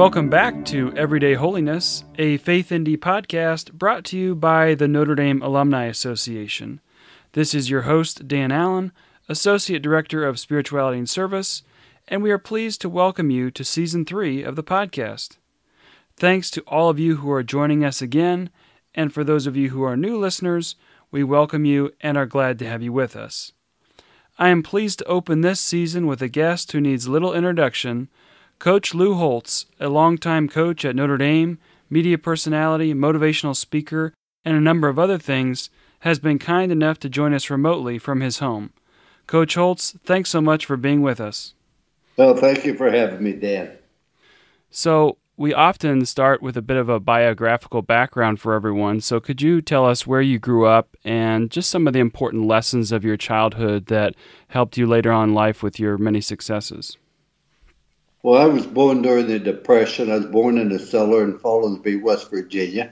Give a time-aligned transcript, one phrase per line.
[0.00, 5.42] Welcome back to Everyday Holiness, a FaithND podcast brought to you by the Notre Dame
[5.42, 6.80] Alumni Association.
[7.32, 8.92] This is your host, Dan Allen,
[9.28, 11.64] Associate Director of Spirituality and Service,
[12.08, 15.36] and we are pleased to welcome you to Season 3 of the podcast.
[16.16, 18.48] Thanks to all of you who are joining us again,
[18.94, 20.76] and for those of you who are new listeners,
[21.10, 23.52] we welcome you and are glad to have you with us.
[24.38, 28.08] I am pleased to open this season with a guest who needs little introduction
[28.60, 34.12] Coach Lou Holtz, a longtime coach at Notre Dame, media personality, motivational speaker,
[34.44, 35.70] and a number of other things,
[36.00, 38.74] has been kind enough to join us remotely from his home.
[39.26, 41.54] Coach Holtz, thanks so much for being with us.
[42.18, 43.78] Well, thank you for having me, Dan.
[44.70, 49.00] So, we often start with a bit of a biographical background for everyone.
[49.00, 52.44] So, could you tell us where you grew up and just some of the important
[52.44, 54.14] lessons of your childhood that
[54.48, 56.98] helped you later on in life with your many successes?
[58.22, 60.10] Well, I was born during the Depression.
[60.10, 62.90] I was born in a cellar in Follansbee, West Virginia.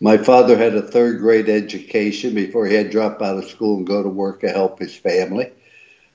[0.00, 3.78] My father had a third grade education before he had to drop out of school
[3.78, 5.52] and go to work to help his family.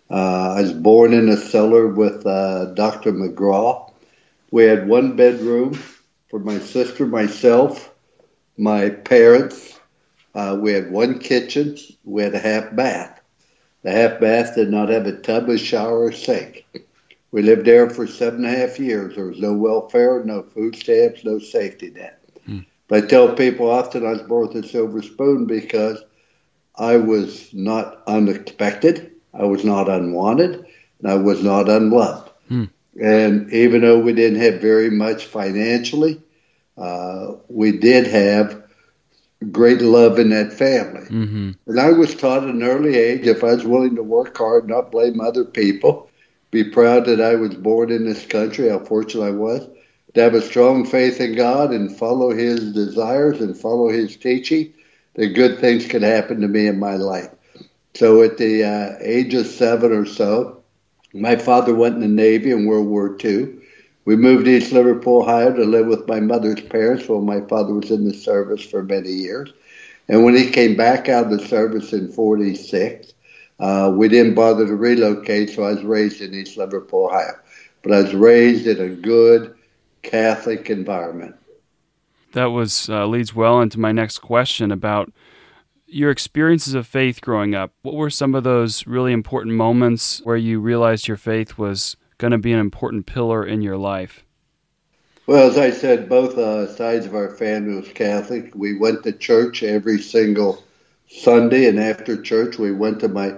[0.10, 3.14] Uh, I was born in a cellar with uh, Dr.
[3.14, 3.92] McGraw.
[4.52, 5.76] We had one bedroom
[6.30, 7.94] for my sister, myself,
[8.58, 9.80] my parents.
[10.36, 11.78] Uh, we had one kitchen.
[12.06, 13.22] We had a half bath.
[13.84, 16.66] The half bath did not have a tub, a shower, or sink.
[17.34, 19.16] We lived there for seven and a half years.
[19.16, 22.24] There was no welfare, no food stamps, no safety net.
[22.46, 22.60] Hmm.
[22.88, 26.04] But I tell people often I was born with a silver spoon because
[26.76, 30.64] I was not unexpected, I was not unwanted,
[31.00, 32.30] and I was not unloved.
[32.50, 32.66] Hmm.
[33.02, 36.22] And even though we didn't have very much financially,
[36.78, 38.62] uh, we did have
[39.52, 41.08] great love in that family.
[41.08, 41.52] Mm-hmm.
[41.66, 44.70] And I was taught at an early age if I was willing to work hard,
[44.70, 46.12] not blame other people,
[46.54, 49.68] be proud that I was born in this country, how fortunate I was,
[50.14, 54.72] to have a strong faith in God and follow His desires and follow His teaching,
[55.16, 57.32] that good things could happen to me in my life.
[57.96, 60.62] So at the uh, age of seven or so,
[61.12, 63.56] my father went in the Navy in World War II.
[64.06, 67.74] We moved to East Liverpool, Ohio to live with my mother's parents while my father
[67.74, 69.52] was in the service for many years.
[70.08, 73.14] And when he came back out of the service in 46,
[73.64, 77.32] uh, we didn't bother to relocate, so I was raised in East Liverpool, Ohio.
[77.82, 79.56] But I was raised in a good
[80.02, 81.38] Catholic environment.
[82.34, 85.14] That was uh, leads well into my next question about
[85.88, 87.72] your experiences of faith growing up.
[87.84, 92.32] What were some of those really important moments where you realized your faith was going
[92.32, 94.26] to be an important pillar in your life?
[95.26, 98.52] Well, as I said, both uh, sides of our family was Catholic.
[98.56, 100.62] We went to church every single
[101.08, 103.38] Sunday, and after church, we went to my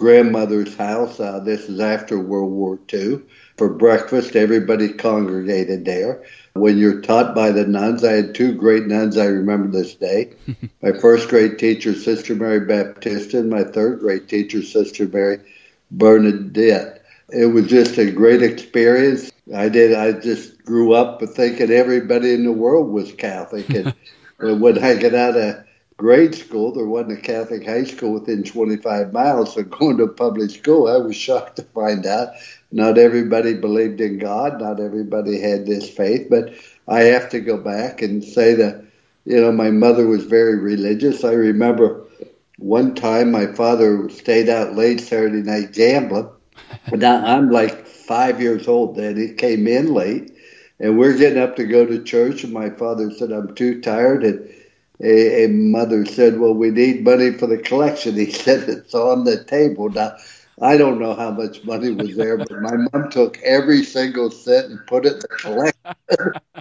[0.00, 1.20] grandmother's house.
[1.20, 3.20] Uh, this is after World War II.
[3.58, 6.24] For breakfast, everybody congregated there.
[6.54, 10.32] When you're taught by the nuns, I had two great nuns I remember this day.
[10.82, 15.40] my first grade teacher, Sister Mary Baptista, and my third grade teacher, Sister Mary
[15.90, 17.04] Bernadette.
[17.28, 19.30] It was just a great experience.
[19.54, 19.92] I did.
[19.92, 23.94] I just grew up thinking everybody in the world was Catholic, and
[24.60, 25.64] when I got out of
[26.00, 29.52] grade school, there wasn't a Catholic high school within 25 miles.
[29.52, 32.30] So going to a public school, I was shocked to find out
[32.72, 36.28] not everybody believed in God, not everybody had this faith.
[36.30, 36.54] But
[36.88, 38.82] I have to go back and say that,
[39.26, 41.22] you know, my mother was very religious.
[41.22, 42.02] I remember
[42.56, 46.30] one time my father stayed out late Saturday night gambling.
[46.92, 49.18] now I'm like five years old then.
[49.18, 50.32] He came in late,
[50.78, 52.42] and we're getting up to go to church.
[52.42, 54.24] And my father said, I'm too tired.
[54.24, 54.48] And
[55.02, 59.24] a, a, mother said, "Well, we need money for the collection." He said, "It's on
[59.24, 60.16] the table now."
[60.62, 64.66] I don't know how much money was there, but my mom took every single cent
[64.70, 65.74] and put it in the collection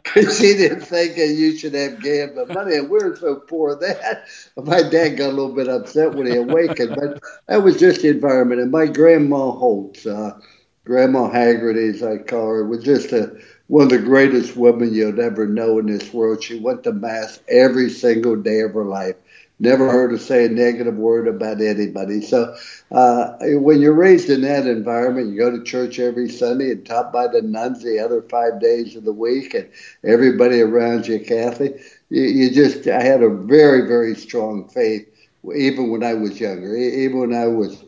[0.04, 3.76] because she didn't think that you should have gambling money, and we are so poor
[3.76, 4.26] that
[4.56, 6.96] my dad got a little bit upset when he awakened.
[6.96, 10.40] But that was just the environment, and my grandma Holtz, uh,
[10.86, 13.38] Grandma Haggerty, as I call her, was just a
[13.70, 16.44] one of the greatest women you'll ever know in this world.
[16.44, 19.16] She went to mass every single day of her life.
[19.60, 22.22] Never heard her say a negative word about anybody.
[22.22, 22.56] So
[22.92, 27.14] uh, when you're raised in that environment, you go to church every Sunday and taught
[27.14, 29.70] by the nuns the other five days of the week, and
[30.04, 31.80] everybody around you Catholic.
[32.10, 35.08] You, you just, I had a very, very strong faith,
[35.56, 37.84] even when I was younger, even when I was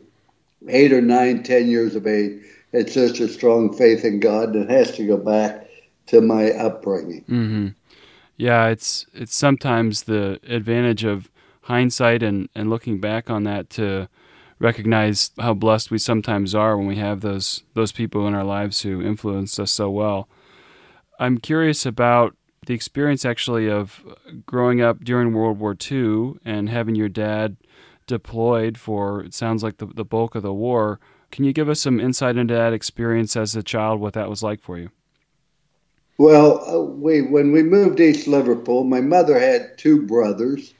[0.68, 2.40] eight or nine, ten years of age.
[2.72, 5.61] Had such a strong faith in God, and it has to go back
[6.12, 7.22] to my upbringing.
[7.22, 7.68] Mm-hmm.
[8.36, 11.30] Yeah, it's it's sometimes the advantage of
[11.62, 14.08] hindsight and, and looking back on that to
[14.58, 18.82] recognize how blessed we sometimes are when we have those those people in our lives
[18.82, 20.28] who influence us so well.
[21.18, 22.36] I'm curious about
[22.66, 24.02] the experience actually of
[24.44, 27.56] growing up during World War II and having your dad
[28.06, 31.00] deployed for it sounds like the, the bulk of the war.
[31.30, 34.42] Can you give us some insight into that experience as a child, what that was
[34.42, 34.90] like for you?
[36.22, 40.72] Well, uh, we when we moved East Liverpool, my mother had two brothers,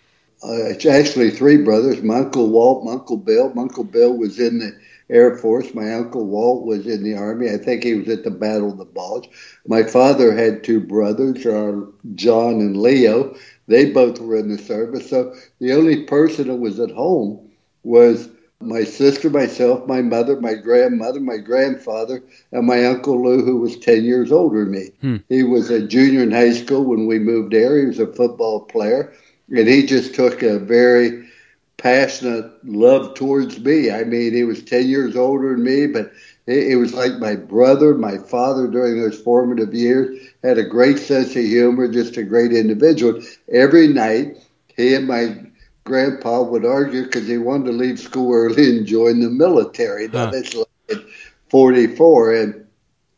[0.45, 2.01] uh, actually three brothers.
[2.01, 3.53] My uncle Walt, my uncle Bill.
[3.53, 4.79] My uncle Bill was in the
[5.11, 5.75] Air Force.
[5.75, 7.51] My uncle Walt was in the Army.
[7.51, 9.29] I think he was at the Battle of the Bulge.
[9.67, 13.35] My father had two brothers, uh, John and Leo.
[13.67, 15.11] They both were in the service.
[15.11, 17.51] So the only person that was at home
[17.83, 18.29] was
[18.63, 23.79] my sister, myself, my mother, my grandmother, my grandfather, and my uncle Lou, who was
[23.79, 24.91] 10 years older than me.
[25.01, 25.17] Hmm.
[25.29, 27.79] He was a junior in high school when we moved there.
[27.79, 29.13] He was a football player,
[29.49, 31.29] and he just took a very
[31.77, 33.91] passionate love towards me.
[33.91, 36.13] I mean, he was 10 years older than me, but
[36.47, 41.37] it, was like my brother, my father during those formative years, had a great sense
[41.37, 43.23] of humor, just a great individual.
[43.53, 44.37] Every night,
[44.77, 45.37] he and my
[45.85, 50.09] grandpa would argue because he wanted to leave school early and join the military.
[50.09, 50.31] Now, huh.
[50.31, 51.05] that's like
[51.49, 52.35] 44.
[52.35, 52.67] And,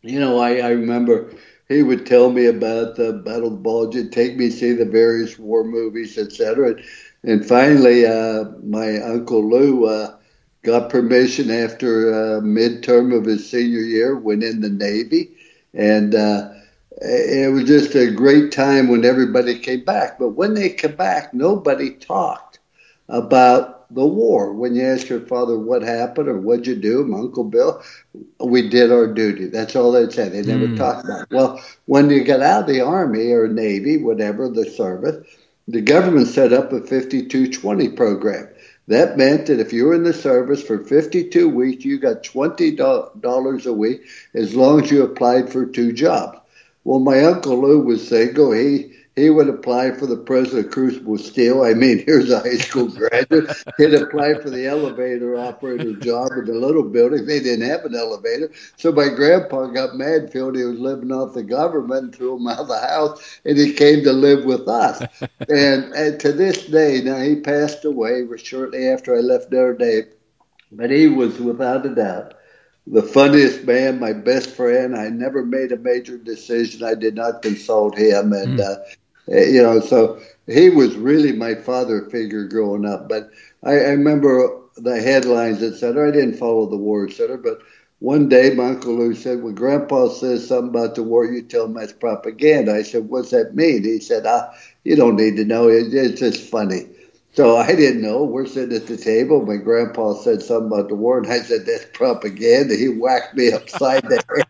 [0.03, 1.31] you know, I, I remember
[1.69, 4.85] he would tell me about the Battle of Bulge and take me to see the
[4.85, 6.69] various war movies, etc.
[6.69, 6.85] And,
[7.23, 10.17] and finally, uh, my uncle Lou uh,
[10.63, 15.31] got permission after a uh, midterm of his senior year, went in the Navy,
[15.73, 16.51] and uh,
[17.01, 20.19] it was just a great time when everybody came back.
[20.19, 22.44] But when they came back, nobody talked
[23.09, 24.53] about the war.
[24.53, 27.83] When you ask your father what happened or what'd you do, my Uncle Bill,
[28.41, 29.47] we did our duty.
[29.47, 30.29] That's all they'd say.
[30.29, 30.77] They never mm.
[30.77, 31.29] talked about it.
[31.31, 35.27] Well, when you get out of the Army or Navy, whatever the service,
[35.69, 38.49] the government set up a 5220 program.
[38.87, 43.67] That meant that if you were in the service for 52 weeks, you got $20
[43.67, 44.03] a week
[44.35, 46.39] as long as you applied for two jobs.
[46.85, 48.53] Well, my uncle Lou was single.
[48.53, 51.63] He he would apply for the president of Crucible Steel.
[51.63, 53.49] I mean, here's a high school graduate.
[53.79, 57.25] He'd apply for the elevator operator job in the little building.
[57.25, 58.51] They didn't have an elevator.
[58.77, 62.49] So my grandpa got mad, felt he was living off the government, and threw him
[62.49, 65.01] out of the house, and he came to live with us.
[65.49, 70.07] and, and to this day, now he passed away shortly after I left Notre Dame,
[70.73, 72.35] but he was without a doubt
[72.87, 74.95] the funniest man, my best friend.
[74.95, 76.85] I never made a major decision.
[76.85, 78.63] I did not consult him, and mm.
[78.63, 78.85] uh,
[79.29, 83.09] you know, so he was really my father figure growing up.
[83.09, 83.31] But
[83.63, 86.09] I, I remember the headlines, etc.
[86.09, 87.39] I didn't follow the war, etc.
[87.39, 87.61] But
[88.01, 91.65] one day, my uncle Lou said, "When Grandpa says something about the war, you tell
[91.67, 94.51] him that's propaganda." I said, "What's that mean?" He said, "Ah,
[94.85, 95.69] you don't need to know.
[95.69, 96.89] It, it's just funny."
[97.33, 98.23] So I didn't know.
[98.25, 99.45] We're sitting at the table.
[99.45, 103.53] My grandpa said something about the war, and I said, "That's propaganda." He whacked me
[103.53, 104.45] upside the head.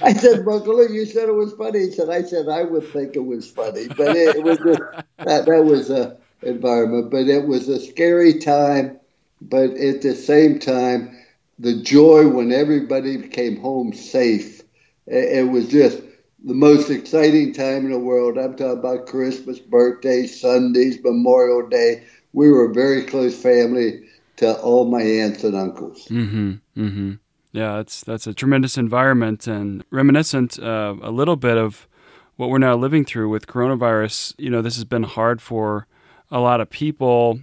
[0.00, 1.80] I said, Uncle, you said it was funny.
[1.80, 4.82] He said, I said I would think it was funny, but it, it was just,
[5.24, 7.10] that that was a environment.
[7.10, 8.98] But it was a scary time.
[9.40, 11.16] But at the same time,
[11.58, 14.62] the joy when everybody came home safe.
[15.06, 16.00] It, it was just
[16.44, 18.38] the most exciting time in the world.
[18.38, 22.04] I'm talking about Christmas, birthdays, Sundays, Memorial Day.
[22.32, 24.02] We were a very close family
[24.36, 26.06] to all my aunts and uncles.
[26.08, 26.52] Mm-hmm.
[26.76, 27.12] Mm-hmm.
[27.56, 31.88] Yeah, that's that's a tremendous environment and reminiscent uh, a little bit of
[32.36, 34.34] what we're now living through with coronavirus.
[34.36, 35.86] You know, this has been hard for
[36.30, 37.40] a lot of people.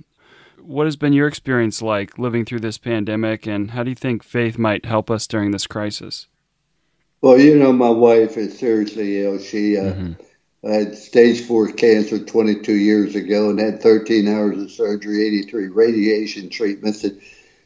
[0.59, 4.21] What has been your experience like living through this pandemic, and how do you think
[4.21, 6.27] faith might help us during this crisis?
[7.21, 9.39] Well, you know, my wife is seriously ill.
[9.39, 10.71] She uh, mm-hmm.
[10.71, 16.49] had stage four cancer 22 years ago and had 13 hours of surgery, 83 radiation
[16.49, 17.03] treatments.
[17.03, 17.19] And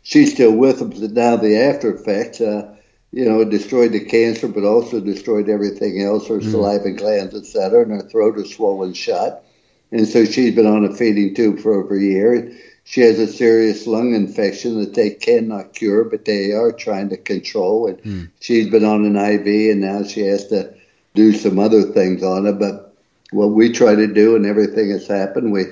[0.07, 0.89] she's still with them.
[0.89, 2.73] But now the after effects, uh,
[3.11, 6.49] you know, destroyed the cancer, but also destroyed everything else, her mm.
[6.49, 9.43] saliva glands, etc., and her throat is swollen shut.
[9.91, 12.51] And so she's been on a feeding tube for over a year.
[12.85, 17.17] She has a serious lung infection that they cannot cure, but they are trying to
[17.17, 17.87] control.
[17.87, 18.29] And mm.
[18.39, 20.73] she's been on an IV, and now she has to
[21.15, 22.59] do some other things on it.
[22.59, 22.95] But
[23.31, 25.65] what we try to do, and everything has happened, we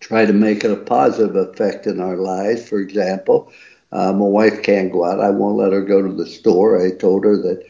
[0.00, 2.68] try to make it a positive effect in our lives.
[2.68, 3.52] For example,
[3.92, 5.20] uh, my wife can't go out.
[5.20, 6.84] I won't let her go to the store.
[6.84, 7.64] I told her that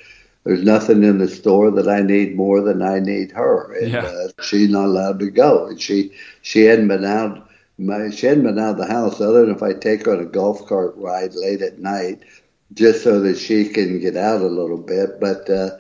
[0.45, 4.05] there's nothing in the store that I need more than I need her, and yeah.
[4.05, 5.67] uh, she's not allowed to go.
[5.67, 7.49] And she she hadn't been out.
[7.79, 10.21] My, she hadn't been out of the house other than if I take her on
[10.21, 12.21] a golf cart ride late at night,
[12.75, 15.21] just so that she can get out a little bit.
[15.21, 15.71] But uh,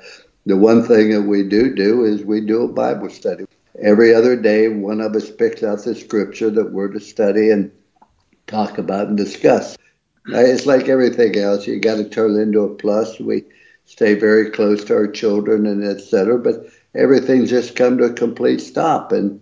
[0.45, 3.47] the one thing that we do do is we do a Bible study
[3.80, 7.71] every other day, one of us picks out the scripture that we're to study and
[8.47, 9.76] talk about and discuss.
[10.28, 11.66] It's like everything else.
[11.66, 13.21] You got to turn it into a plus.
[13.21, 13.45] We
[13.85, 16.38] stay very close to our children and et cetera.
[16.38, 19.12] But everything's just come to a complete stop.
[19.12, 19.40] And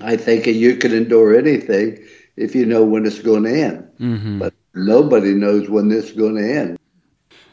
[0.00, 2.02] I think you can endure anything
[2.36, 3.88] if you know when it's going to end.
[4.00, 4.38] Mm-hmm.
[4.38, 6.78] But nobody knows when this is going to end.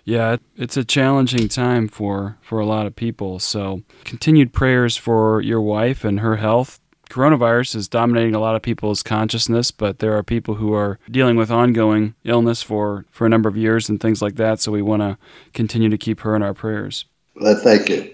[0.06, 3.40] Yeah, it's a challenging time for, for a lot of people.
[3.40, 6.80] So, continued prayers for your wife and her health.
[7.10, 11.38] Coronavirus is dominating a lot of people's consciousness, but there are people who are dealing
[11.38, 14.60] with ongoing illness for, for a number of years and things like that.
[14.60, 15.18] So, we want to
[15.54, 17.06] continue to keep her in our prayers.
[17.36, 18.14] Well, thank you.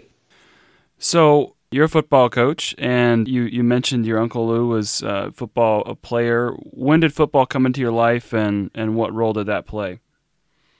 [0.99, 5.81] So, you're a football coach, and you, you mentioned your Uncle Lou was a football
[5.87, 6.51] a player.
[6.51, 9.99] When did football come into your life, and, and what role did that play?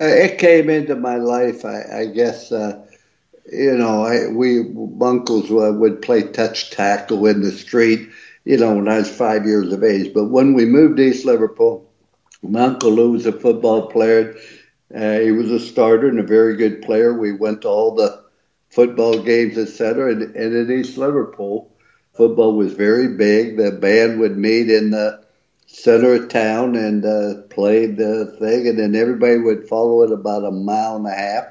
[0.02, 2.52] Uh, it came into my life, I, I guess.
[2.52, 2.86] Uh,
[3.52, 4.60] you know, I, we
[5.02, 8.10] uncles would play touch tackle in the street.
[8.46, 10.14] You know, when I was five years of age.
[10.14, 11.90] But when we moved to East Liverpool,
[12.42, 14.36] my uncle Lou was a football player.
[14.94, 17.14] Uh, he was a starter and a very good player.
[17.14, 18.22] We went to all the
[18.70, 20.12] football games, etc.
[20.12, 21.72] And, and in East Liverpool,
[22.14, 23.58] football was very big.
[23.58, 25.22] The band would meet in the
[25.72, 30.44] center of town and uh, played the thing, and then everybody would follow it about
[30.44, 31.46] a mile and a half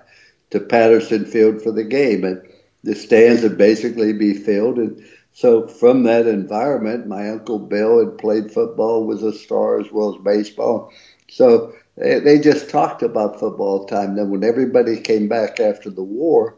[0.50, 2.42] to Patterson Field for the game, and
[2.82, 4.78] the stands would basically be filled.
[4.78, 9.92] And so, from that environment, my uncle Bill had played football, was a star as
[9.92, 10.92] well as baseball.
[11.28, 14.16] So they, they just talked about football time.
[14.16, 16.56] Then, when everybody came back after the war,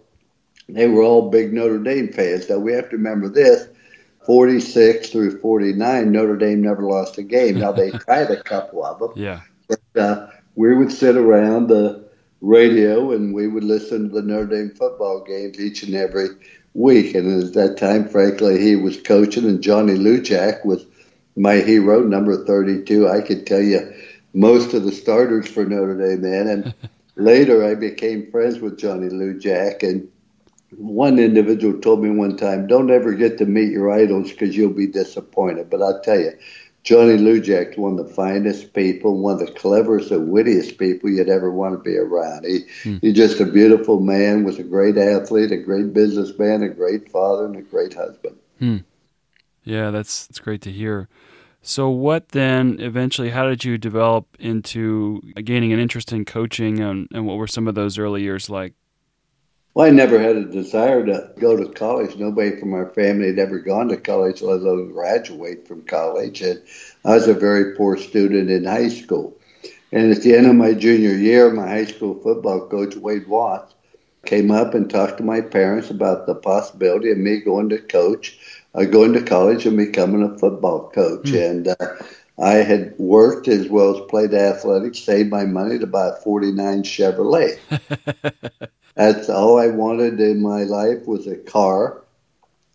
[0.68, 2.48] they were all big Notre Dame fans.
[2.48, 3.68] Now we have to remember this
[4.30, 7.58] 46 through 49, Notre Dame never lost a game.
[7.58, 9.10] Now they tried a couple of them.
[9.16, 9.40] Yeah.
[9.66, 12.08] But uh, we would sit around the
[12.40, 16.28] radio and we would listen to the Notre Dame football games each and every
[16.74, 17.16] week.
[17.16, 20.86] And at that time, Frank Leahy was coaching, and Johnny Lujack was
[21.34, 23.08] my hero, number 32.
[23.08, 23.80] I could tell you
[24.32, 26.46] most of the starters for Notre Dame then.
[26.46, 26.74] And
[27.16, 30.08] later, I became friends with Johnny Lujack and
[30.76, 34.70] one individual told me one time, don't ever get to meet your idols because you'll
[34.72, 35.68] be disappointed.
[35.68, 36.32] But I'll tell you,
[36.82, 41.28] Johnny Lujack's one of the finest people, one of the cleverest and wittiest people you'd
[41.28, 42.46] ever want to be around.
[42.46, 42.96] He, hmm.
[43.02, 47.46] He's just a beautiful man, was a great athlete, a great businessman, a great father,
[47.46, 48.36] and a great husband.
[48.58, 48.78] Hmm.
[49.64, 51.08] Yeah, that's, that's great to hear.
[51.62, 57.06] So, what then eventually, how did you develop into gaining an interest in coaching, and,
[57.12, 58.72] and what were some of those early years like?
[59.72, 62.16] Well, I never had a desire to go to college.
[62.16, 66.42] Nobody from our family had ever gone to college, let alone graduate from college.
[66.42, 66.60] And
[67.04, 69.36] I was a very poor student in high school.
[69.92, 73.74] And at the end of my junior year, my high school football coach, Wade Watts,
[74.26, 78.38] came up and talked to my parents about the possibility of me going to coach,
[78.74, 81.26] uh, going to college and becoming a football coach.
[81.26, 81.50] Mm.
[81.50, 81.74] And uh,
[82.38, 86.82] I had worked as well as played athletics, saved my money to buy a 49
[86.82, 87.58] Chevrolet.
[88.94, 92.02] That's all I wanted in my life was a car,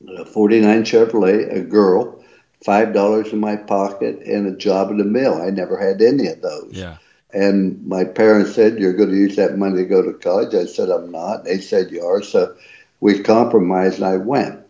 [0.08, 2.24] a 49 Chevrolet, a girl,
[2.64, 5.42] five dollars in my pocket, and a job in the mill.
[5.42, 6.72] I never had any of those.
[6.72, 6.98] Yeah.
[7.34, 10.66] And my parents said, "You're going to use that money to go to college." I
[10.66, 12.56] said, "I'm not." They said, "You are." So
[13.02, 14.62] we compromised, and I went.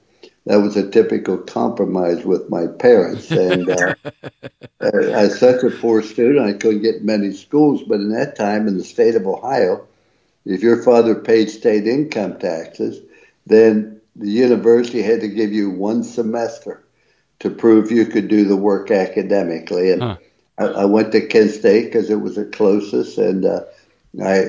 [0.46, 3.32] That was a typical compromise with my parents.
[3.32, 3.96] And uh,
[4.80, 7.84] as such a poor student, I couldn't get many schools.
[7.84, 9.88] But in that time, in the state of Ohio,
[10.46, 13.02] if your father paid state income taxes,
[13.46, 16.84] then the university had to give you one semester
[17.40, 19.92] to prove you could do the work academically.
[19.92, 20.18] And huh.
[20.58, 23.62] I, I, went to Kent State because it was the closest, and uh,
[24.24, 24.46] I,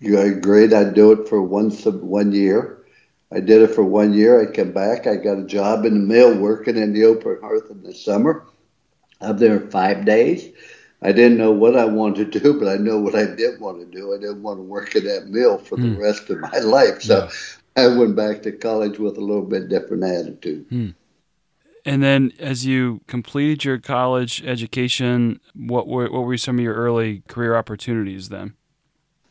[0.00, 2.84] agreed I'd do it for one sub, one year.
[3.32, 4.40] I did it for one year.
[4.40, 5.06] I came back.
[5.06, 8.44] I got a job in the mill working in the open hearth in the summer.
[9.20, 10.52] I'm there five days.
[11.02, 13.80] I didn't know what I wanted to do, but I know what I did want
[13.80, 14.14] to do.
[14.14, 15.98] I didn't want to work at that mill for the mm.
[15.98, 17.02] rest of my life.
[17.02, 17.28] So
[17.76, 17.84] yeah.
[17.84, 20.68] I went back to college with a little bit different attitude.
[20.70, 20.94] Mm.
[21.84, 26.74] And then, as you completed your college education, what were what were some of your
[26.74, 28.54] early career opportunities then?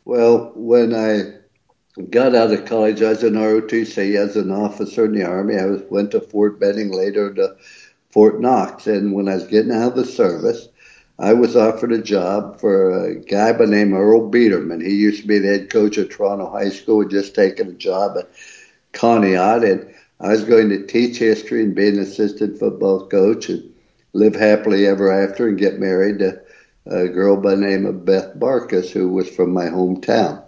[0.05, 1.33] Well, when I
[2.09, 5.57] got out of college, I was in ROTC as an officer in the Army.
[5.57, 7.55] I was, went to Fort Benning, later to
[8.11, 8.87] Fort Knox.
[8.87, 10.69] And when I was getting out of the service,
[11.17, 14.81] I was offered a job for a guy by the name of Earl Biederman.
[14.81, 17.73] He used to be the head coach at Toronto High School, had just taken a
[17.73, 18.29] job at
[18.91, 23.63] Conneaut, and I was going to teach history and be an assistant football coach and
[24.11, 26.41] live happily ever after and get married to
[26.85, 30.43] a girl by the name of Beth Barcus, who was from my hometown.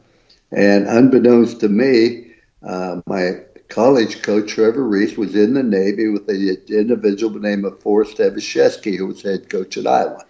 [0.51, 2.31] And unbeknownst to me,
[2.61, 7.47] uh, my college coach, Trevor Rees, was in the Navy with an individual by the
[7.49, 10.25] name of Forrest Evashevski, who was head coach at Iowa.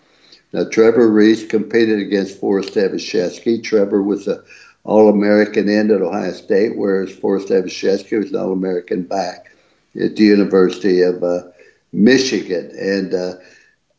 [0.54, 3.64] Now, Trevor Rees competed against Forrest Evashevski.
[3.64, 4.42] Trevor was an
[4.84, 9.52] All American end at Ohio State, whereas Forrest Evashevski was an All American back
[10.00, 11.44] at the University of uh,
[11.92, 12.72] Michigan.
[12.80, 13.34] And uh,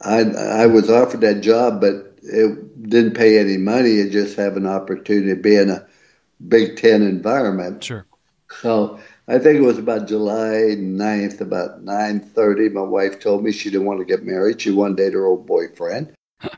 [0.03, 0.21] I,
[0.63, 3.91] I was offered that job, but it didn't pay any money.
[3.91, 5.87] You just have an opportunity to be in a
[6.47, 7.85] Big Ten environment.
[7.85, 8.07] Sure.
[8.61, 12.73] So I think it was about July 9th, about 9.30.
[12.73, 14.61] My wife told me she didn't want to get married.
[14.61, 16.15] She wanted to date her old boyfriend.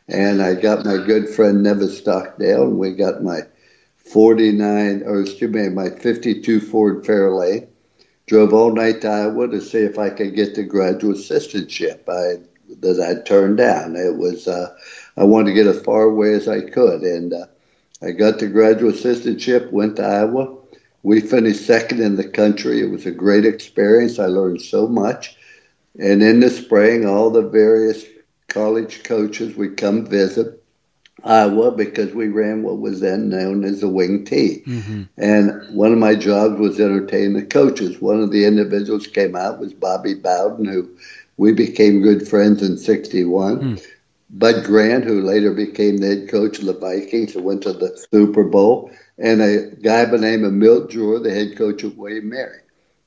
[0.08, 3.40] And I got my good friend Nevis Stockdale, and we got my
[3.96, 7.68] 49, or excuse me, my 52 Ford Fairlane.
[8.26, 12.42] Drove all night to Iowa to see if I could get the graduate assistantship I,
[12.80, 13.96] that I turned down.
[13.96, 14.74] It was, uh,
[15.16, 17.02] I wanted to get as far away as I could.
[17.02, 17.46] And uh,
[18.02, 20.56] I got the graduate assistantship, went to Iowa.
[21.02, 22.80] We finished second in the country.
[22.80, 24.18] It was a great experience.
[24.18, 25.36] I learned so much.
[25.98, 28.04] And in the spring, all the various
[28.50, 30.62] college coaches would come visit
[31.24, 34.62] Iowa because we ran what was then known as the wing T.
[34.66, 35.02] Mm-hmm.
[35.16, 38.00] And one of my jobs was entertain the coaches.
[38.00, 40.88] One of the individuals came out was Bobby Bowden, who
[41.36, 43.60] we became good friends in 61.
[43.60, 43.86] Mm.
[44.32, 47.96] Bud Grant, who later became the head coach of the Vikings and went to the
[48.12, 51.98] Super Bowl, and a guy by the name of Milt Drewer, the head coach of
[51.98, 52.60] William Mary.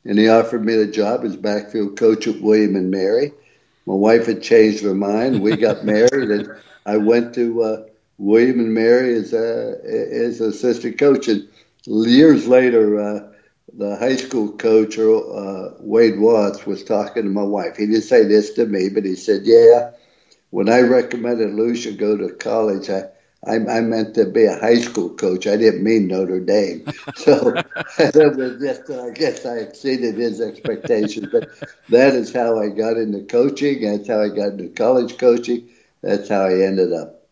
[0.04, 3.32] And he offered me the job as backfield coach at William and Mary.
[3.86, 5.42] My wife had changed her mind.
[5.42, 6.50] We got married, and
[6.86, 7.84] I went to uh,
[8.18, 11.28] William and Mary as a as assistant coach.
[11.28, 11.48] And
[11.86, 13.32] years later, uh,
[13.78, 17.78] the high school coach, uh, Wade Watts, was talking to my wife.
[17.78, 19.92] He didn't say this to me, but he said, "Yeah."
[20.54, 23.06] when I recommended Lucia go to college, I,
[23.48, 25.48] I, I meant to be a high school coach.
[25.48, 26.86] I didn't mean Notre Dame.
[27.16, 27.52] So
[27.98, 31.30] that was just, I guess I exceeded his expectations.
[31.32, 31.50] But
[31.90, 33.82] that is how I got into coaching.
[33.82, 35.70] That's how I got into college coaching.
[36.02, 37.24] That's how I ended up.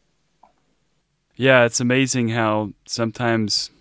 [1.35, 3.71] Yeah, it's amazing how sometimes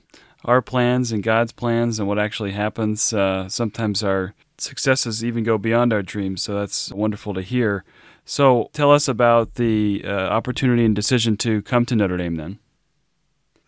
[0.44, 5.58] our plans and God's plans and what actually happens, uh, sometimes our successes even go
[5.58, 6.42] beyond our dreams.
[6.42, 7.84] So that's wonderful to hear.
[8.24, 12.58] So tell us about the uh, opportunity and decision to come to Notre Dame then.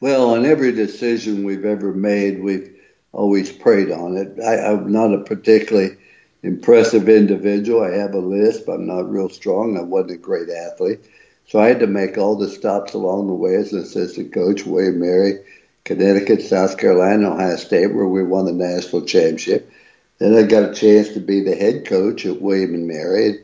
[0.01, 2.77] Well, on every decision we've ever made, we've
[3.13, 4.41] always prayed on it.
[4.43, 5.97] I, am not a particularly
[6.43, 7.85] impressive individual.
[7.85, 9.77] I have a list, but I'm not real strong.
[9.77, 11.01] I wasn't a great athlete.
[11.47, 14.65] So I had to make all the stops along the way as an assistant coach,
[14.65, 15.41] William Mary,
[15.85, 19.71] Connecticut, South Carolina, Ohio State, where we won the national championship.
[20.19, 23.41] Then I got a chance to be the head coach at William and Mary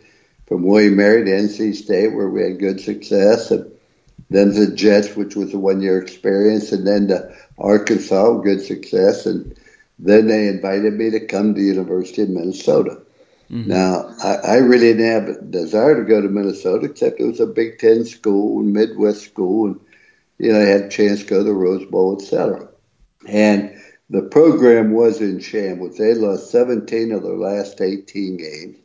[0.48, 3.70] from William Mary to NC State, where we had good success, and
[4.30, 9.54] then the Jets, which was a one-year experience, and then to Arkansas, good success, and
[9.98, 13.02] then they invited me to come to University of Minnesota.
[13.50, 13.68] Mm-hmm.
[13.68, 17.40] Now, I, I, really didn't have a desire to go to Minnesota, except it was
[17.40, 19.80] a Big Ten school and Midwest school, and
[20.38, 22.68] you know, I had a chance to go to the Rose Bowl, etc.
[23.26, 23.80] And
[24.10, 25.96] the program was in shambles.
[25.96, 28.76] They lost 17 of their last 18 games.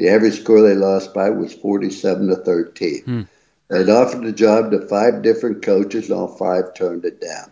[0.00, 3.02] The average score they lost by was 47 to 13.
[3.02, 3.20] Hmm.
[3.68, 7.50] They'd offered the job to five different coaches, and all five turned it down.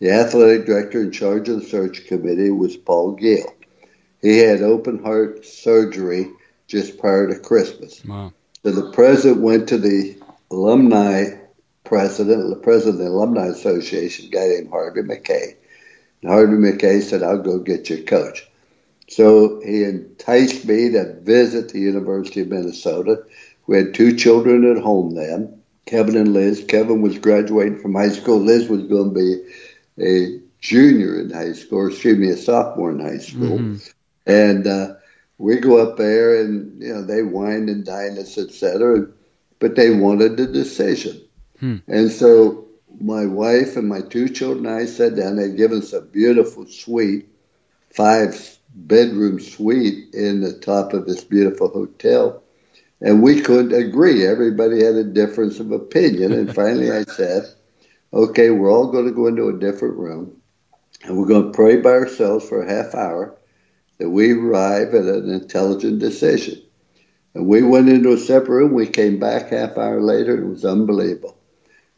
[0.00, 3.46] The athletic director in charge of the search committee was Paul Giel.
[4.20, 6.28] He had open heart surgery
[6.66, 8.04] just prior to Christmas.
[8.04, 8.32] Wow.
[8.64, 10.16] So the president went to the
[10.50, 11.36] alumni
[11.84, 15.54] president, the president of the Alumni Association, a guy named Harvey Mackay.
[16.22, 18.44] And Harvey Mackay said, I'll go get your coach.
[19.08, 23.24] So he enticed me to visit the University of Minnesota.
[23.66, 26.64] We had two children at home then, Kevin and Liz.
[26.66, 28.38] Kevin was graduating from high school.
[28.38, 32.90] Liz was going to be a junior in high school, or excuse me, a sophomore
[32.90, 33.58] in high school.
[33.58, 33.76] Mm-hmm.
[34.26, 34.94] And uh,
[35.38, 39.06] we go up there, and you know they wine and dine us, etc.
[39.58, 41.22] But they wanted a decision,
[41.60, 41.76] hmm.
[41.86, 42.66] and so
[43.00, 45.36] my wife and my two children and I sat down.
[45.36, 47.28] They'd given us a beautiful suite,
[47.90, 48.34] five
[48.76, 52.42] bedroom suite in the top of this beautiful hotel.
[53.00, 54.26] And we couldn't agree.
[54.26, 56.32] Everybody had a difference of opinion.
[56.32, 57.44] And finally, I said,
[58.12, 60.40] okay, we're all going to go into a different room
[61.04, 63.36] and we're going to pray by ourselves for a half hour
[63.98, 66.62] that we arrive at an intelligent decision.
[67.34, 68.74] And we went into a separate room.
[68.74, 70.38] We came back half hour later.
[70.38, 71.38] It was unbelievable.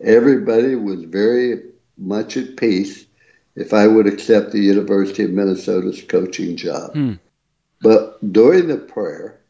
[0.01, 1.63] Everybody was very
[1.97, 3.07] much at peace
[3.59, 6.93] if I would accept the University of Minnesota's coaching job.
[6.93, 7.15] Hmm.
[7.81, 9.41] But during the prayer,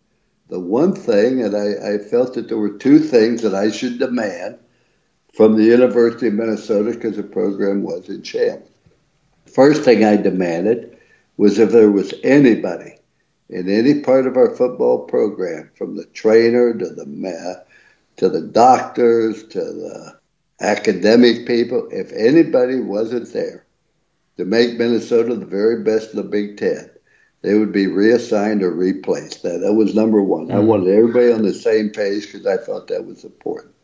[0.48, 3.98] the one thing, and I, I, felt that there were two things that I should
[3.98, 4.58] demand
[5.34, 8.70] from the University of Minnesota because the program was in shambles.
[9.44, 10.96] First thing I demanded
[11.36, 12.94] was if there was anybody
[13.50, 17.64] in any part of our football program, from the trainer to the
[18.16, 20.18] to the doctors to the
[20.60, 23.66] academic people, if anybody wasn't there
[24.38, 26.90] to make Minnesota the very best of the Big Ten.
[27.42, 29.42] They would be reassigned or replaced.
[29.42, 30.46] That, that was number one.
[30.46, 30.56] Mm-hmm.
[30.56, 33.74] I wanted everybody on the same page because I thought that was important.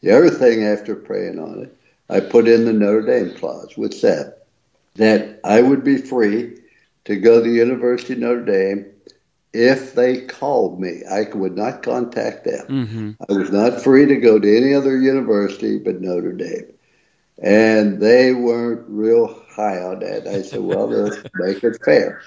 [0.00, 1.76] The other thing, after praying on it,
[2.08, 4.34] I put in the Notre Dame clause, which said
[4.94, 6.58] that I would be free
[7.04, 8.86] to go to the University of Notre Dame
[9.52, 11.02] if they called me.
[11.10, 12.66] I would not contact them.
[12.68, 13.10] Mm-hmm.
[13.28, 16.72] I was not free to go to any other university but Notre Dame.
[17.40, 20.26] And they weren't real high on that.
[20.26, 22.22] I said, well, let's make it fair.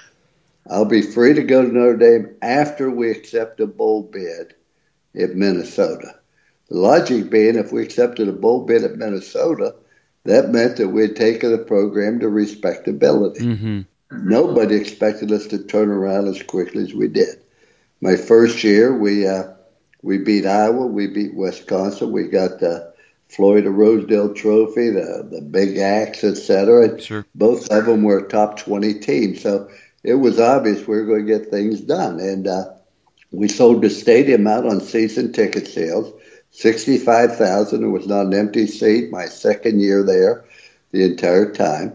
[0.70, 4.54] I'll be free to go to Notre Dame after we accept a bowl bid
[5.14, 6.14] in Minnesota.
[6.68, 9.74] The logic being, if we accepted a bowl bid at Minnesota,
[10.24, 13.44] that meant that we had taken the program to respectability.
[13.44, 13.80] Mm-hmm.
[14.28, 17.40] Nobody expected us to turn around as quickly as we did.
[18.00, 19.44] My first year, we uh,
[20.02, 22.91] we beat Iowa, we beat Wisconsin, we got the
[23.34, 27.00] Floyd of Rosedale Trophy, the the Big Axe, etc.
[27.00, 27.26] Sure.
[27.34, 29.70] Both of them were top twenty teams, so
[30.02, 32.20] it was obvious we were going to get things done.
[32.20, 32.64] And uh,
[33.30, 36.12] we sold the stadium out on season ticket sales.
[36.52, 37.82] 65,000.
[37.82, 40.44] It was not an empty seat my second year there
[40.90, 41.94] the entire time.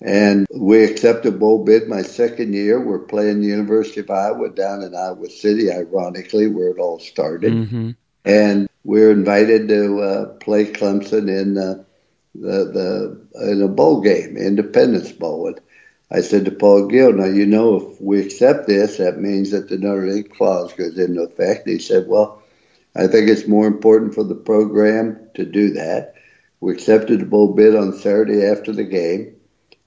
[0.00, 2.80] And we accepted a bowl bid my second year.
[2.80, 7.52] We're playing the University of Iowa down in Iowa City, ironically, where it all started.
[7.52, 7.90] Mm-hmm.
[8.24, 11.84] And we're invited to uh, play Clemson in uh,
[12.34, 15.48] the, the in a bowl game, Independence Bowl.
[15.48, 15.60] And
[16.10, 19.68] I said to Paul Giel, now you know if we accept this, that means that
[19.68, 21.68] the Notre Dame clause goes into effect.
[21.68, 22.42] He said, well,
[22.94, 26.14] I think it's more important for the program to do that.
[26.60, 29.36] We accepted the bowl bid on Saturday after the game,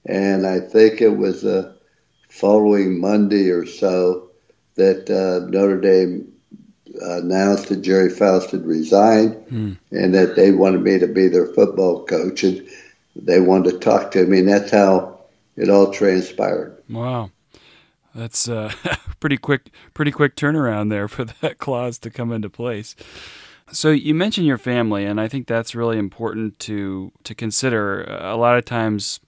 [0.04, 1.76] and I think it was the
[2.28, 4.30] following Monday or so
[4.74, 6.35] that uh, Notre Dame
[7.00, 9.76] announced that Gerry Faust had resigned mm.
[9.90, 12.66] and that they wanted me to be their football coach, and
[13.14, 15.18] they wanted to talk to me, and that's how
[15.56, 16.76] it all transpired.
[16.88, 17.30] Wow.
[18.14, 18.72] That's a
[19.20, 22.96] pretty quick, pretty quick turnaround there for that clause to come into place.
[23.72, 28.04] So you mentioned your family, and I think that's really important to to consider.
[28.04, 29.18] A lot of times,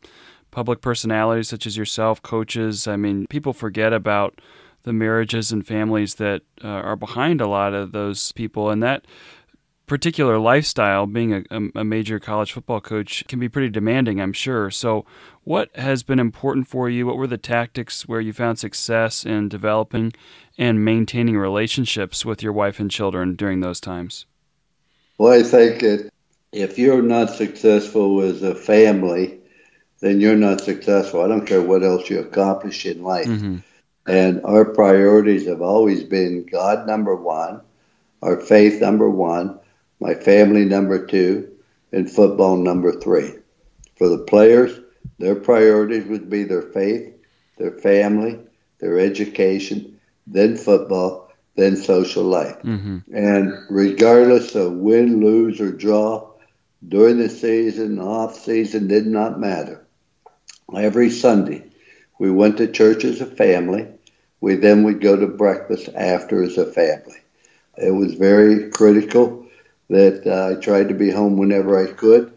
[0.52, 4.40] public personalities such as yourself, coaches, I mean, people forget about
[4.88, 9.04] the marriages and families that uh, are behind a lot of those people, and that
[9.86, 14.70] particular lifestyle, being a, a, major college football coach, can be pretty demanding, I'm sure.
[14.70, 15.04] So,
[15.44, 17.06] what has been important for you?
[17.06, 20.14] What were the tactics where you found success in developing
[20.56, 24.24] and maintaining relationships with your wife and children during those times?
[25.18, 26.10] Well, I think that
[26.50, 29.38] if you're not successful as a family,
[30.00, 31.20] then you're not successful.
[31.20, 33.26] I don't care what else you accomplish in life.
[33.26, 33.58] Mm-hmm.
[34.08, 37.60] And our priorities have always been God number one,
[38.22, 39.60] our faith number one,
[40.00, 41.50] my family number two,
[41.92, 43.34] and football number three.
[43.96, 44.80] For the players,
[45.18, 47.12] their priorities would be their faith,
[47.58, 48.38] their family,
[48.78, 52.56] their education, then football, then social life.
[52.62, 52.98] Mm-hmm.
[53.14, 56.32] And regardless of win, lose, or draw,
[56.86, 59.84] during the season, off season, did not matter.
[60.74, 61.64] Every Sunday,
[62.18, 63.88] we went to church as a family.
[64.40, 67.18] We then would go to breakfast after as a family.
[67.76, 69.46] It was very critical
[69.88, 72.32] that uh, I tried to be home whenever I could.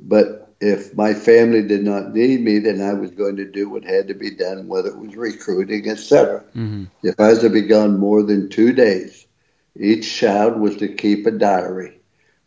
[0.00, 3.84] But if my family did not need me, then I was going to do what
[3.84, 6.42] had to be done, whether it was recruiting, etc.
[6.54, 6.84] Mm-hmm.
[7.02, 9.26] If I was to be gone more than two days,
[9.78, 11.98] each child was to keep a diary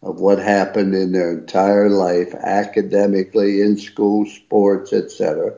[0.01, 5.53] of what happened in their entire life, academically, in school, sports, etc.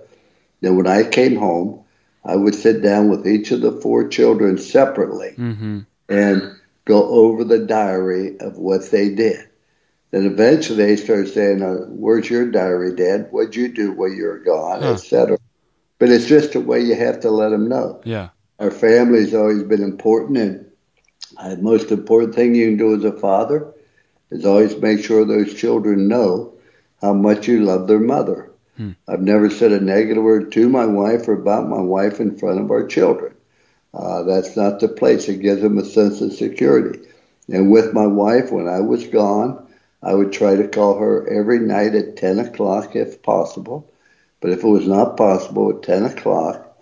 [0.61, 1.80] Then when I came home,
[2.23, 5.79] I would sit down with each of the four children separately mm-hmm.
[6.07, 6.55] and
[6.85, 9.47] go over the diary of what they did.
[10.11, 13.27] Then eventually they start saying, uh, "Where's your diary, Dad?
[13.31, 15.37] What'd you do while you were gone?" Etc.
[15.99, 18.01] But it's just a way you have to let them know.
[18.03, 18.29] Yeah,
[18.59, 20.71] our family's always been important, and
[21.39, 23.73] the most important thing you can do as a father
[24.29, 26.53] is always make sure those children know
[27.01, 28.50] how much you love their mother.
[28.81, 28.91] Hmm.
[29.07, 32.59] I've never said a negative word to my wife or about my wife in front
[32.59, 33.35] of our children.
[33.93, 35.29] Uh, that's not the place.
[35.29, 36.99] It gives them a sense of security.
[37.47, 39.67] And with my wife, when I was gone,
[40.01, 43.87] I would try to call her every night at 10 o'clock if possible.
[44.39, 46.75] But if it was not possible at 10 o'clock,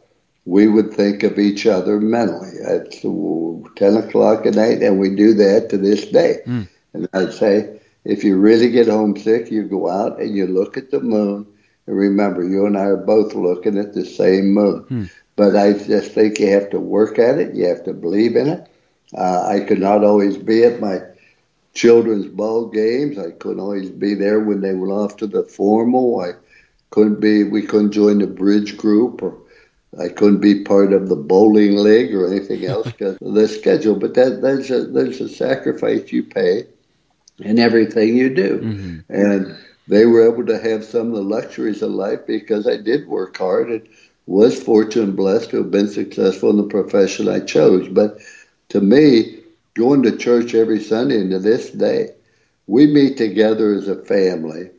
[0.46, 5.34] we would think of each other mentally at 10 o'clock at night, and we do
[5.34, 6.38] that to this day.
[6.46, 6.70] Mm.
[6.94, 10.92] And I'd say, if you really get homesick, you go out and you look at
[10.92, 11.46] the moon.
[11.90, 14.86] Remember, you and I are both looking at the same moon.
[14.90, 15.12] Mm.
[15.36, 17.56] But I just think you have to work at it.
[17.56, 18.68] You have to believe in it.
[19.18, 21.00] Uh, I could not always be at my
[21.74, 23.18] children's ball games.
[23.18, 26.22] I couldn't always be there when they went off to the formal.
[26.22, 26.34] I
[26.92, 29.38] couldn't be we couldn't join the bridge group or
[30.00, 33.96] I couldn't be part of the bowling league or anything else because of the schedule.
[33.96, 36.66] But that there's a there's a sacrifice you pay
[37.40, 39.14] in everything you do, mm-hmm.
[39.14, 39.58] and
[39.90, 43.36] they were able to have some of the luxuries of life because I did work
[43.36, 43.90] hard and
[44.28, 47.88] was fortunate and blessed to have been successful in the profession I chose.
[47.90, 48.20] But
[48.70, 49.40] to me,
[49.74, 52.12] going to church every Sunday and to this day,
[52.68, 54.70] we meet together as a family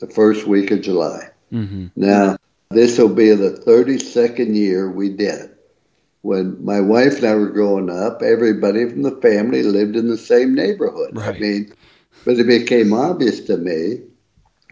[0.00, 1.30] the first week of July.
[1.50, 1.86] Mm-hmm.
[1.96, 2.36] Now,
[2.68, 5.54] this will be the 32nd year we did it.
[6.20, 10.18] When my wife and I were growing up, everybody from the family lived in the
[10.18, 11.16] same neighborhood.
[11.16, 11.36] Right.
[11.36, 11.72] I mean,
[12.26, 14.02] but it became obvious to me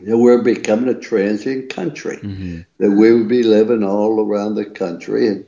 [0.01, 2.61] that we're becoming a transient country, mm-hmm.
[2.79, 5.45] that we would be living all around the country, and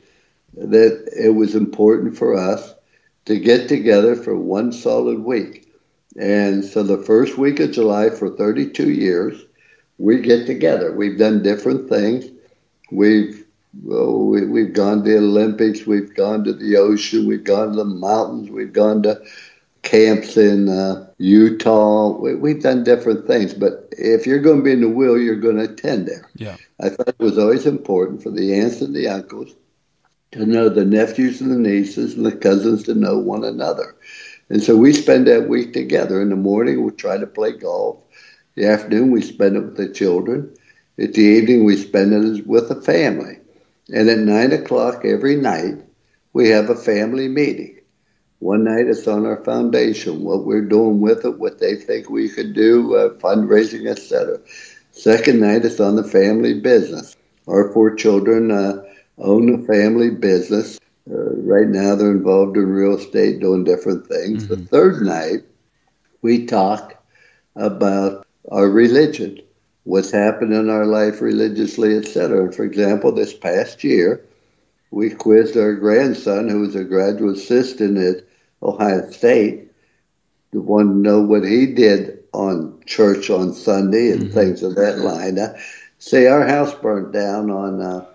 [0.55, 2.75] that it was important for us
[3.27, 5.71] to get together for one solid week.
[6.19, 9.45] And so the first week of July for 32 years,
[9.99, 10.93] we get together.
[10.93, 12.25] We've done different things.
[12.91, 13.45] We've
[13.83, 17.77] well, we, we've gone to the Olympics, we've gone to the ocean, we've gone to
[17.77, 19.21] the mountains, we've gone to
[19.83, 22.19] camps in uh, Utah.
[22.19, 25.37] We, have done different things, but if you're going to be in the will, you're
[25.37, 26.29] going to attend there.
[26.35, 26.57] Yeah.
[26.81, 29.55] I thought it was always important for the aunts and the uncles
[30.33, 33.97] to know the nephews and the nieces and the cousins to know one another.
[34.51, 36.21] And so we spend that week together.
[36.23, 37.99] In the morning, we try to play golf.
[38.55, 40.55] The afternoon, we spend it with the children.
[40.99, 43.38] At the evening, we spend it with the family.
[43.93, 45.77] And at 9 o'clock every night,
[46.33, 47.78] we have a family meeting.
[48.40, 52.29] One night it's on our foundation, what we're doing with it, what they think we
[52.29, 54.38] could do, uh, fundraising, etc.
[54.92, 57.16] Second night it's on the family business.
[57.48, 58.83] Our four children uh,
[59.18, 60.79] own a family business.
[61.11, 64.44] Uh, right now they're involved in real estate, doing different things.
[64.44, 64.55] Mm-hmm.
[64.55, 65.44] The third night
[66.22, 66.94] we talk
[67.57, 69.40] about our religion,
[69.85, 72.53] what's happened in our life religiously, etc.
[72.53, 74.24] For example, this past year,
[74.90, 78.28] we quizzed our grandson, who was a graduate assistant at
[78.62, 79.71] Ohio State,
[80.53, 84.35] to want to know what he did on church on Sunday and mm-hmm.
[84.35, 85.38] things of that line.
[85.38, 85.59] Uh,
[85.99, 88.07] say our house burnt down on uh,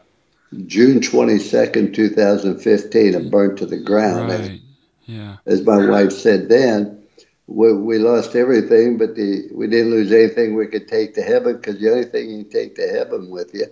[0.66, 4.30] June 22nd, 2015, and burnt to the ground.
[4.30, 4.40] Right.
[4.40, 4.60] As,
[5.06, 5.38] yeah.
[5.46, 7.04] as my wife said then,
[7.48, 11.58] we, we lost everything, but the, we didn't lose anything we could take to heaven
[11.58, 13.66] because the only thing you can take to heaven with you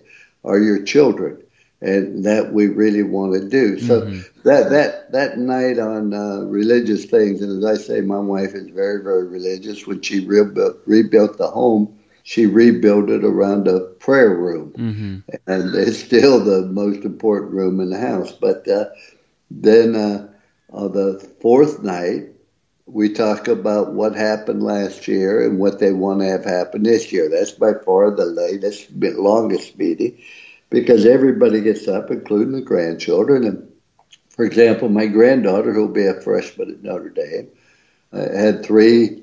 [0.44, 1.42] are your children
[1.82, 3.80] and that we really want to do.
[3.80, 4.20] So mm-hmm.
[4.44, 8.70] that that that night on uh, religious things, and as I say, my wife is
[8.70, 9.88] very very religious.
[9.88, 15.18] When she rebuilt rebuilt the home, she rebuilt it around a prayer room, mm-hmm.
[15.48, 18.32] and it's still the most important room in the house.
[18.32, 18.86] But uh,
[19.50, 20.28] then uh,
[20.70, 22.28] on the fourth night.
[22.88, 27.14] We talk about what happened last year and what they want to have happen this
[27.14, 27.30] year.
[27.30, 30.18] That's by far the latest, longest meeting
[30.72, 33.44] because everybody gets up, including the grandchildren.
[33.44, 33.72] And
[34.30, 37.50] for example, my granddaughter, who'll be a freshman at Notre Dame,
[38.12, 39.22] uh, had three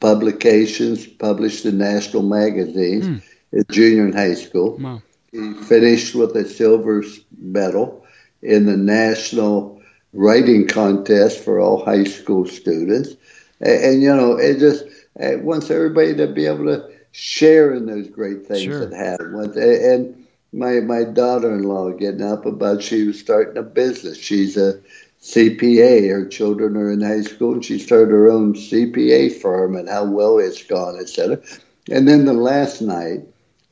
[0.00, 3.22] publications published in national magazines mm.
[3.58, 4.76] at junior and high school.
[4.78, 5.02] Wow.
[5.30, 7.04] He finished with a silver
[7.38, 8.04] medal
[8.42, 9.82] in the national
[10.12, 13.10] writing contest for all high school students.
[13.60, 14.84] And, and you know, it just
[15.16, 18.86] it wants everybody to be able to share in those great things sure.
[18.86, 19.34] that happen.
[19.58, 24.18] And my my daughter-in-law getting up about she was starting a business.
[24.18, 24.80] She's a
[25.20, 26.08] CPA.
[26.10, 30.04] Her children are in high school, and she started her own CPA firm and how
[30.04, 31.40] well it's gone, etc.
[31.90, 33.20] And then the last night,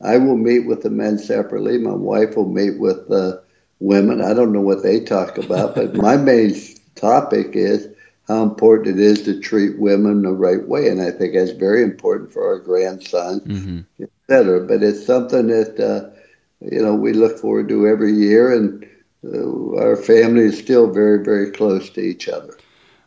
[0.01, 1.77] I will meet with the men separately.
[1.77, 3.41] My wife will meet with the
[3.79, 4.21] women.
[4.21, 6.53] I don't know what they talk about, but my main
[6.95, 7.87] topic is
[8.27, 11.83] how important it is to treat women the right way, and I think that's very
[11.83, 14.03] important for our grandson, mm-hmm.
[14.03, 14.61] etc.
[14.61, 16.14] But it's something that uh,
[16.61, 18.87] you know, we look forward to every year, and
[19.23, 22.57] uh, our family is still very, very close to each other.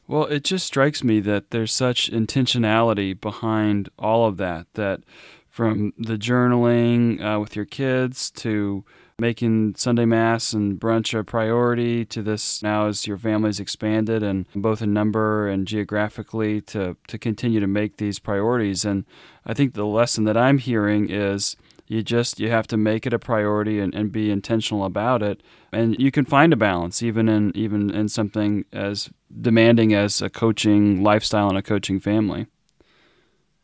[0.07, 4.67] Well, it just strikes me that there's such intentionality behind all of that.
[4.75, 5.01] That
[5.49, 8.85] from the journaling uh, with your kids to
[9.19, 14.47] making Sunday Mass and brunch a priority to this now as your family's expanded and
[14.55, 18.85] both in number and geographically to, to continue to make these priorities.
[18.85, 19.05] And
[19.45, 21.57] I think the lesson that I'm hearing is
[21.89, 25.43] you just you have to make it a priority and, and be intentional about it
[25.73, 30.31] and you can find a balance even in even in something as demanding as a
[30.31, 32.47] coaching lifestyle and a coaching family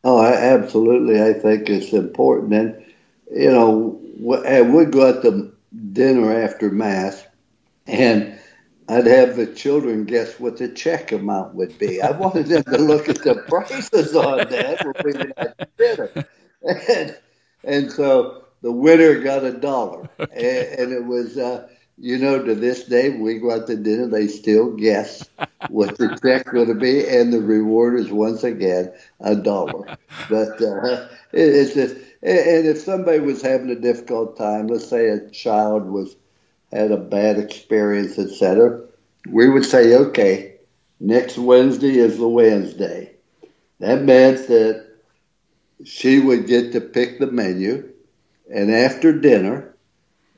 [0.03, 2.85] oh I, absolutely i think it's important and
[3.31, 5.53] you know we'd go out to
[5.93, 7.25] dinner after mass
[7.87, 8.37] and
[8.87, 12.03] I'd have the children guess what the check amount would be.
[12.03, 15.13] I wanted them to look at the prices on that we
[15.77, 16.27] dinner.
[16.87, 17.15] And,
[17.65, 20.69] and so the winner got a dollar, okay.
[20.71, 21.37] and, and, it was.
[21.37, 25.29] Uh, you know, to this day, when we go out to dinner, they still guess
[25.69, 29.97] what the check going to be, and the reward is once again a dollar.
[30.29, 35.07] But uh, it, it's just, and if somebody was having a difficult time, let's say
[35.07, 36.15] a child was
[36.71, 38.81] had a bad experience, etc.,
[39.29, 40.55] we would say, okay,
[40.99, 43.11] next Wednesday is the Wednesday.
[43.79, 44.84] That meant that
[45.83, 47.91] she would get to pick the menu,
[48.53, 49.75] and after dinner,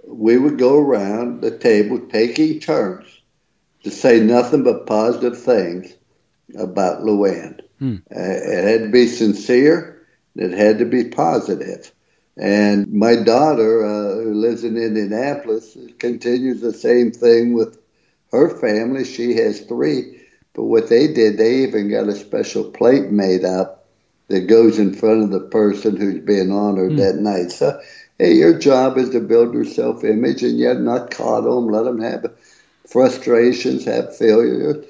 [0.05, 3.05] we would go around the table taking turns
[3.83, 5.93] to say nothing but positive things
[6.57, 7.61] about Luann.
[7.79, 7.97] Hmm.
[8.09, 10.05] Uh, it had to be sincere.
[10.35, 11.91] It had to be positive.
[12.37, 17.77] And my daughter, uh, who lives in Indianapolis, continues the same thing with
[18.31, 19.05] her family.
[19.05, 20.21] She has three.
[20.53, 23.76] But what they did, they even got a special plate made up
[24.29, 26.97] that goes in front of the person who's being honored mm.
[26.97, 27.51] that night.
[27.51, 27.79] So,
[28.17, 31.83] hey, your job is to build your self image and yet not coddle them, let
[31.83, 32.33] them have
[32.87, 34.85] frustrations, have failures.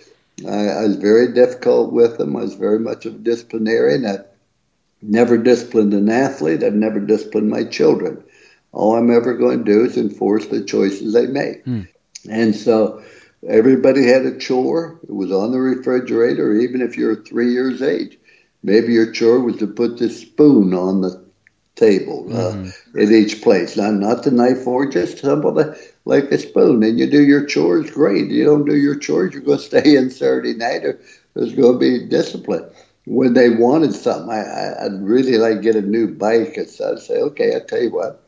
[0.47, 2.35] I, I, was very difficult with them.
[2.35, 4.05] I was very much of a disciplinarian.
[4.05, 4.19] I
[5.01, 6.63] never disciplined an athlete.
[6.63, 8.23] I've never disciplined my children.
[8.71, 11.65] All I'm ever going to do is enforce the choices they make.
[11.65, 11.87] Mm.
[12.29, 13.03] And so
[13.47, 14.99] everybody had a chore.
[15.03, 18.17] It was on the refrigerator, even if you're three years age.
[18.63, 21.27] Maybe your chore was to put the spoon on the
[21.75, 22.99] table uh, mm-hmm.
[22.99, 23.77] at each place.
[23.77, 26.83] Not, not the knife or just simple like a spoon.
[26.83, 28.29] And you do your chores, great.
[28.29, 30.99] You don't do your chores, you're going to stay in Saturday night or
[31.33, 32.65] there's going to be discipline.
[33.05, 36.59] When they wanted something, I, I'd really like to get a new bike.
[36.67, 38.23] So I'd say, okay, I'll tell you what.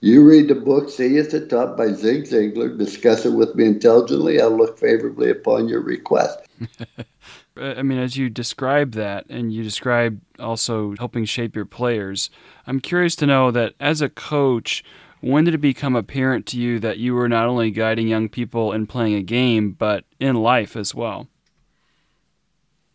[0.00, 3.66] You read the book, See at the Top by Zig Ziglar, discuss it with me
[3.66, 4.40] intelligently.
[4.40, 6.38] I'll look favorably upon your request.
[7.58, 12.30] Uh, I mean, as you describe that, and you describe also helping shape your players,
[12.66, 14.84] I'm curious to know that as a coach,
[15.20, 18.72] when did it become apparent to you that you were not only guiding young people
[18.72, 21.26] in playing a game, but in life as well?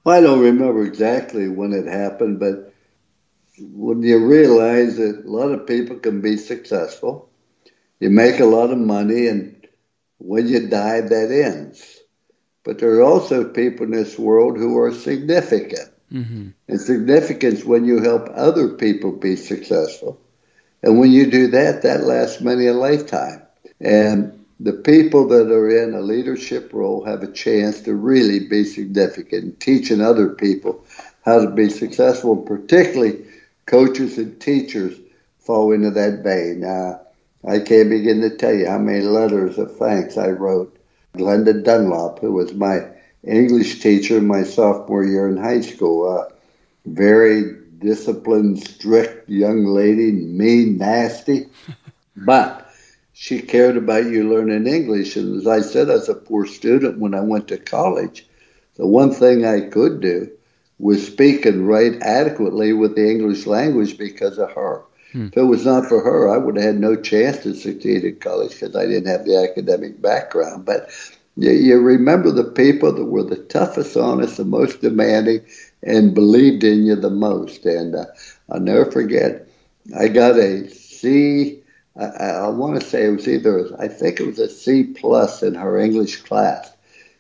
[0.04, 2.74] Well, I don't remember exactly when it happened, but
[3.60, 7.30] when you realize that a lot of people can be successful,
[8.00, 9.68] you make a lot of money, and
[10.18, 12.03] when you die, that ends.
[12.64, 15.90] But there are also people in this world who are significant.
[16.12, 16.50] Mm-hmm.
[16.68, 20.20] And significance when you help other people be successful.
[20.82, 23.42] And when you do that, that lasts many a lifetime.
[23.80, 28.64] And the people that are in a leadership role have a chance to really be
[28.64, 30.86] significant, teaching other people
[31.26, 33.26] how to be successful, particularly
[33.66, 34.98] coaches and teachers
[35.40, 36.64] fall into that vein.
[36.64, 37.00] Uh,
[37.46, 40.78] I can't begin to tell you how many letters of thanks I wrote
[41.18, 42.88] Glenda Dunlop, who was my
[43.24, 46.08] English teacher my sophomore year in high school.
[46.08, 46.28] A
[46.86, 51.48] very disciplined, strict young lady, mean, nasty,
[52.16, 52.68] but
[53.14, 55.16] she cared about you learning English.
[55.16, 58.28] And as I said, as a poor student when I went to college,
[58.76, 60.32] the one thing I could do
[60.80, 64.84] was speak and write adequately with the English language because of her.
[65.14, 65.28] Hmm.
[65.28, 68.18] If it was not for her, I would have had no chance to succeed in
[68.18, 70.66] college because I didn't have the academic background.
[70.66, 70.90] But
[71.38, 75.42] you, you remember the people that were the toughest on us, the most demanding,
[75.84, 77.66] and believed in you the most.
[77.66, 78.06] And uh,
[78.50, 79.48] I'll never forget,
[79.98, 81.60] I got a C.
[81.96, 85.44] I, I want to say it was either, I think it was a C plus
[85.44, 86.72] in her English class.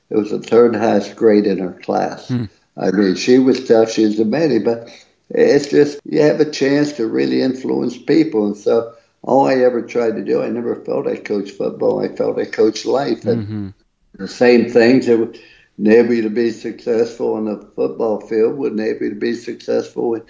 [0.09, 2.27] It was the third highest grade in her class.
[2.27, 2.45] Hmm.
[2.75, 4.89] I mean, she was tough, she was demanding, but
[5.33, 8.45] it's just you have a chance to really influence people.
[8.45, 8.93] And so
[9.23, 12.03] all I ever tried to do, I never felt I coached football.
[12.03, 13.25] I felt I coached life.
[13.25, 13.69] And mm-hmm.
[14.15, 15.39] the same things that would
[15.79, 20.15] enable you to be successful on the football field would enable you to be successful
[20.15, 20.23] in,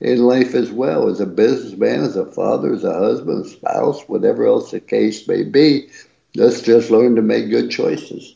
[0.00, 4.02] in life as well, as a businessman, as a father, as a husband, a spouse,
[4.08, 5.88] whatever else the case may be.
[6.34, 8.34] Let's just learn to make good choices.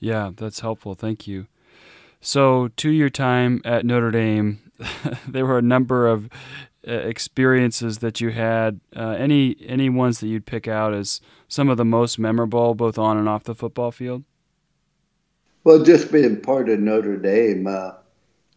[0.00, 0.94] Yeah, that's helpful.
[0.94, 1.46] Thank you.
[2.20, 4.67] So, to your time at Notre Dame,
[5.28, 6.28] there were a number of
[6.86, 8.80] uh, experiences that you had.
[8.94, 12.98] Uh, any any ones that you'd pick out as some of the most memorable, both
[12.98, 14.24] on and off the football field?
[15.64, 17.92] Well, just being part of Notre Dame, uh,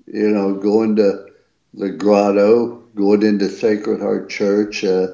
[0.06, 1.28] you know, going to
[1.74, 5.08] the grotto, going into Sacred Heart Church, uh,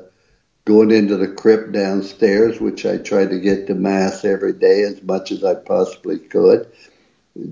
[0.66, 5.01] going into the crypt downstairs, which I tried to get to Mass every day as
[5.03, 6.68] much as I possibly could.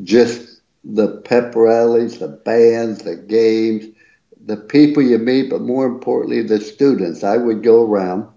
[0.04, 0.55] Just
[0.86, 3.86] the pep rallies, the bands, the games,
[4.46, 7.24] the people you meet, but more importantly, the students.
[7.24, 8.28] I would go around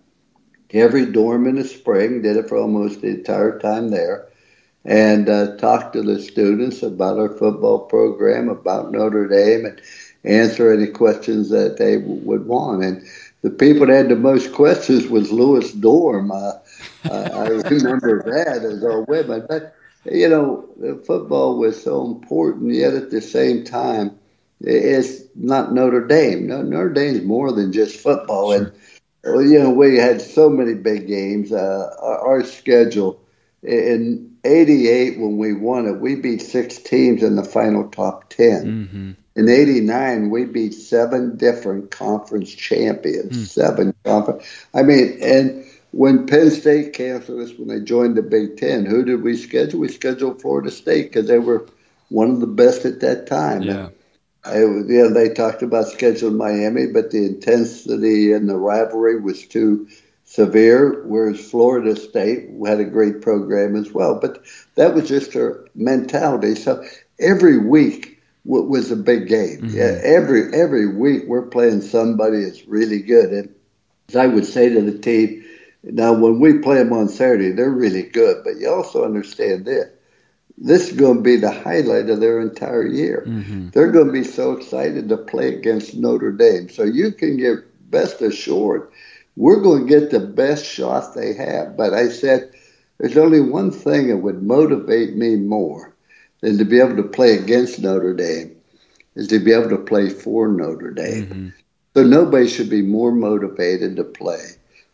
[0.71, 4.27] every dorm in the spring, did it for almost the entire time there,
[4.85, 9.81] and uh, talk to the students about our football program, about Notre Dame, and
[10.25, 12.83] answer any questions that they would want.
[12.83, 13.07] And
[13.43, 16.31] the people that had the most questions was Lewis Dorm.
[16.31, 16.53] Uh,
[17.11, 19.45] I remember that as our women.
[19.49, 19.75] But,
[20.05, 20.69] you know,
[21.07, 24.19] football was so important, yet at the same time,
[24.61, 26.47] it's not Notre Dame.
[26.47, 28.53] No, Notre Dame's more than just football.
[28.53, 28.73] Sure.
[29.25, 31.53] And, you know, we had so many big games.
[31.53, 33.21] Uh, our, our schedule
[33.63, 38.65] in 88, when we won it, we beat six teams in the final top 10.
[38.65, 39.13] Mm-hmm.
[39.37, 43.47] In 89, we beat seven different conference champions, mm.
[43.47, 44.45] seven conference.
[44.75, 45.65] I mean, and
[45.99, 49.81] when Penn State canceled us when they joined the Big Ten, who did we schedule?
[49.81, 51.67] We scheduled Florida State because they were
[52.09, 53.63] one of the best at that time.
[53.63, 53.89] Yeah.
[54.45, 59.89] I, yeah, they talked about scheduling Miami, but the intensity and the rivalry was too
[60.23, 64.21] severe, whereas Florida State had a great program as well.
[64.21, 64.45] But
[64.77, 66.55] that was just her mentality.
[66.55, 66.87] So
[67.19, 69.63] every week, was a big game.
[69.63, 69.77] Mm-hmm.
[69.77, 73.31] Yeah, every every week we're playing somebody that's really good.
[73.31, 73.55] And
[74.09, 75.45] as I would say to the team,
[75.83, 78.43] now when we play them on Saturday, they're really good.
[78.45, 79.89] But you also understand this:
[80.57, 83.25] this is going to be the highlight of their entire year.
[83.27, 83.71] Mm-hmm.
[83.71, 86.69] They're going to be so excited to play against Notre Dame.
[86.69, 87.59] So you can get
[87.91, 88.91] best assured
[89.39, 91.77] we're going to get the best shot they have.
[91.77, 92.53] But I said,
[92.99, 95.95] there's only one thing that would motivate me more
[96.41, 98.57] than to be able to play against Notre Dame
[99.15, 101.27] is to be able to play for Notre Dame.
[101.27, 101.49] Mm-hmm.
[101.95, 104.45] So nobody should be more motivated to play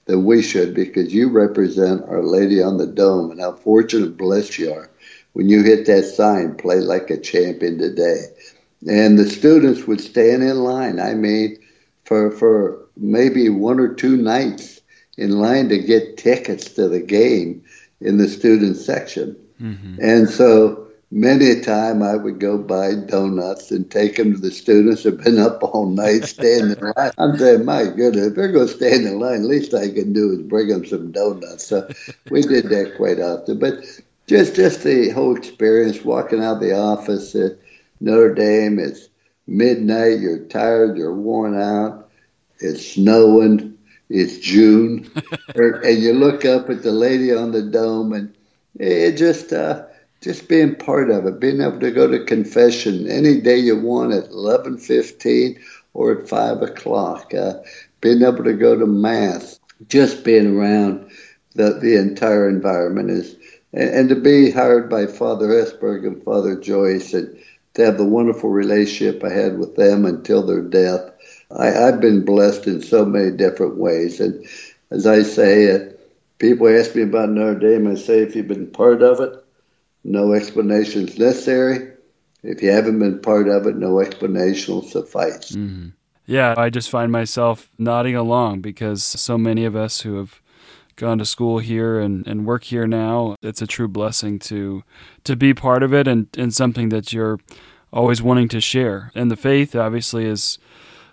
[0.07, 4.17] than we should because you represent Our Lady on the Dome and how fortunate and
[4.17, 4.91] blessed you are
[5.33, 8.27] when you hit that sign, play like a champion today.
[8.89, 11.59] And the students would stand in line, I mean,
[12.05, 14.81] for, for maybe one or two nights
[15.17, 17.65] in line to get tickets to the game
[18.01, 19.37] in the student section.
[19.61, 19.97] Mm-hmm.
[20.01, 20.84] And so
[21.15, 25.23] many a time I would go buy donuts and take them to the students who've
[25.23, 27.13] been up all night standing in line.
[27.17, 30.33] I'm saying, my goodness, if they're going to stand in line, least I can do
[30.33, 31.69] is bring them some donuts.
[31.69, 31.89] So
[32.31, 33.61] we did that quite often.
[33.61, 33.85] But
[34.27, 37.53] just just the whole experience, walking out of the office at
[38.01, 39.09] Notre Dame, it's
[39.47, 42.11] midnight, you're tired, you're worn out,
[42.59, 45.09] it's snowing, it's June,
[45.55, 48.35] and you look up at the lady on the dome, and
[48.81, 49.53] it just...
[49.53, 49.85] Uh,
[50.25, 54.15] just being part of it, being able to go to confession any day you want
[54.15, 55.59] at 11:15
[55.93, 57.53] or at five o'clock, uh,
[58.01, 61.11] being able to go to mass, just being around
[61.57, 63.37] the the entire environment is,
[63.75, 67.37] and, and to be hired by Father Hesburgh and Father Joyce, and
[67.75, 71.11] to have the wonderful relationship I had with them until their death.
[71.51, 74.43] I, I've been blessed in so many different ways, and
[74.91, 75.81] as I say, uh,
[76.39, 79.44] people ask me about Notre Dame, I say if you've been part of it
[80.05, 81.91] no explanation is necessary.
[82.43, 85.53] If you haven't been part of it, no explanation will suffice.
[85.53, 85.89] Mm-hmm.
[86.27, 90.41] Yeah, I just find myself nodding along because so many of us who have
[90.97, 94.85] gone to school here and, and work here now, it's a true blessing to
[95.25, 97.41] to be part of it and, and something that you're
[97.93, 99.11] always wanting to share.
[99.15, 100.59] And the faith obviously is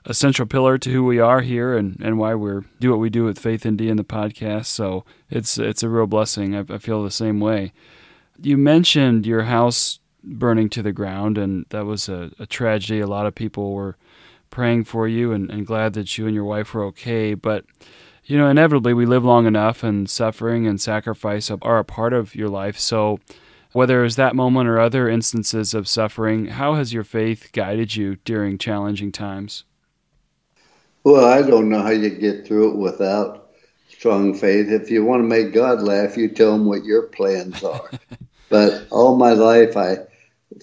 [0.05, 3.09] a central pillar to who we are here and, and why we're do what we
[3.09, 4.67] do with FaithND in the podcast.
[4.67, 6.55] So it's it's a real blessing.
[6.55, 7.73] I, I feel the same way.
[8.41, 12.99] You mentioned your house burning to the ground, and that was a, a tragedy.
[12.99, 13.97] A lot of people were
[14.49, 17.33] praying for you and, and glad that you and your wife were okay.
[17.33, 17.65] But,
[18.25, 22.35] you know, inevitably we live long enough, and suffering and sacrifice are a part of
[22.35, 22.79] your life.
[22.79, 23.19] So,
[23.73, 27.95] whether it was that moment or other instances of suffering, how has your faith guided
[27.95, 29.63] you during challenging times?
[31.03, 33.51] Well, I don't know how you get through it without
[33.89, 34.69] strong faith.
[34.69, 37.89] If you want to make God laugh, you tell him what your plans are.
[38.51, 39.99] But all my life, I,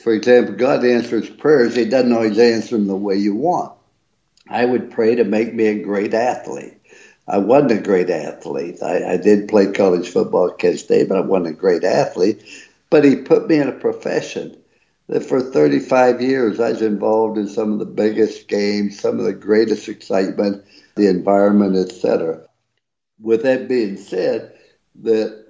[0.02, 1.74] for example, God answers prayers.
[1.74, 3.72] He doesn't always answer them the way you want.
[4.46, 6.74] I would pray to make me a great athlete.
[7.26, 8.82] I wasn't a great athlete.
[8.82, 12.44] I, I did play college football at Kent State, but I wasn't a great athlete.
[12.90, 14.54] But he put me in a profession
[15.08, 19.24] that for 35 years I was involved in some of the biggest games, some of
[19.24, 20.62] the greatest excitement,
[20.94, 22.42] the environment, etc.
[23.18, 24.52] With that being said,
[25.02, 25.47] that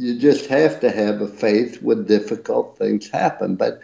[0.00, 3.56] you just have to have a faith when difficult things happen.
[3.56, 3.80] But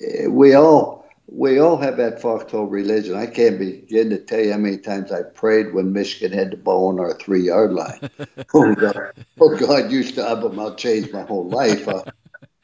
[0.00, 3.14] eh, we all we all have that foxhole religion.
[3.14, 6.56] I can't begin to tell you how many times I prayed when Michigan had the
[6.56, 8.10] ball on our three yard line.
[8.54, 11.86] oh, God, oh God, you stop them, I'll change my whole life.
[11.86, 12.02] Uh,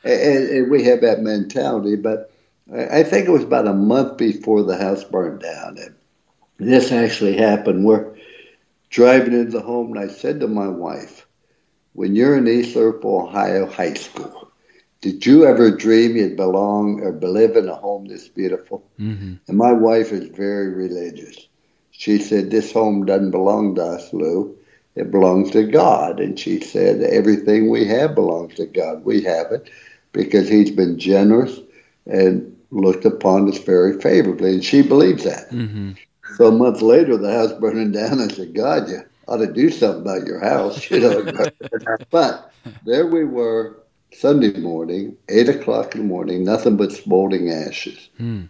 [0.04, 1.96] and, and, we have that mentality.
[1.96, 2.32] But
[2.72, 5.78] I think it was about a month before the house burned down.
[5.78, 5.94] And
[6.58, 7.84] this actually happened.
[7.84, 8.16] We're
[8.90, 11.26] driving into the home, and I said to my wife,
[11.94, 14.50] when you're in East Liverpool, Ohio high school,
[15.00, 18.84] did you ever dream you'd belong or live in a home this beautiful?
[18.98, 19.34] Mm-hmm.
[19.48, 21.48] And my wife is very religious.
[21.90, 24.56] She said, This home doesn't belong to us, Lou.
[24.94, 26.20] It belongs to God.
[26.20, 29.04] And she said, Everything we have belongs to God.
[29.04, 29.68] We have it
[30.12, 31.58] because He's been generous
[32.06, 34.54] and looked upon us very favorably.
[34.54, 35.50] And she believes that.
[35.50, 35.92] Mm-hmm.
[36.36, 38.20] So a month later, the house burning down.
[38.20, 41.32] I said, God, you ought to do something about your house, you know.
[42.10, 42.52] but
[42.84, 48.10] there we were Sunday morning, eight o'clock in the morning, nothing but smoldering ashes.
[48.18, 48.44] Hmm.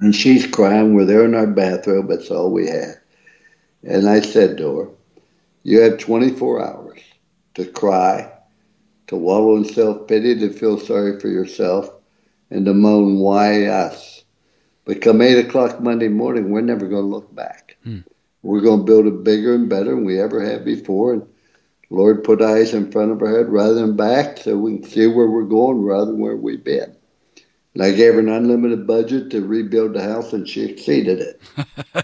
[0.00, 0.94] And she's crying.
[0.94, 2.08] We're there in our bathrobe.
[2.08, 3.00] That's all we had.
[3.82, 4.88] And I said to her,
[5.64, 7.00] You have 24 hours
[7.54, 8.30] to cry,
[9.08, 11.90] to wallow in self pity, to feel sorry for yourself,
[12.50, 14.22] and to moan, Why us?
[14.84, 17.76] But come 8 o'clock Monday morning, we're never going to look back.
[17.82, 18.00] Hmm.
[18.42, 21.12] We're going to build it bigger and better than we ever have before.
[21.12, 21.26] And
[21.90, 25.06] Lord put eyes in front of our head rather than back so we can see
[25.06, 26.94] where we're going rather than where we've been.
[27.74, 31.40] And I gave her an unlimited budget to rebuild the house, and she exceeded it.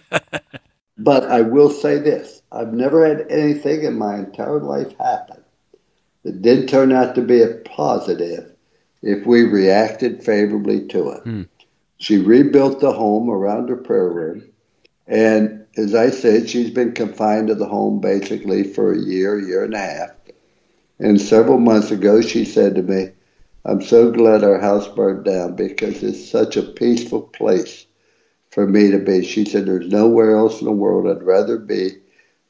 [0.99, 5.43] but I will say this I've never had anything in my entire life happen
[6.22, 8.53] that did turn out to be a positive
[9.03, 11.22] if we reacted favorably to it.
[11.22, 11.43] Hmm.
[11.99, 14.45] She rebuilt the home around her prayer room.
[15.07, 19.64] And as I said, she's been confined to the home basically for a year, year
[19.64, 20.11] and a half.
[20.99, 23.11] And several months ago, she said to me,
[23.64, 27.87] I'm so glad our house burned down because it's such a peaceful place
[28.51, 29.25] for me to be.
[29.25, 31.97] She said, There's nowhere else in the world I'd rather be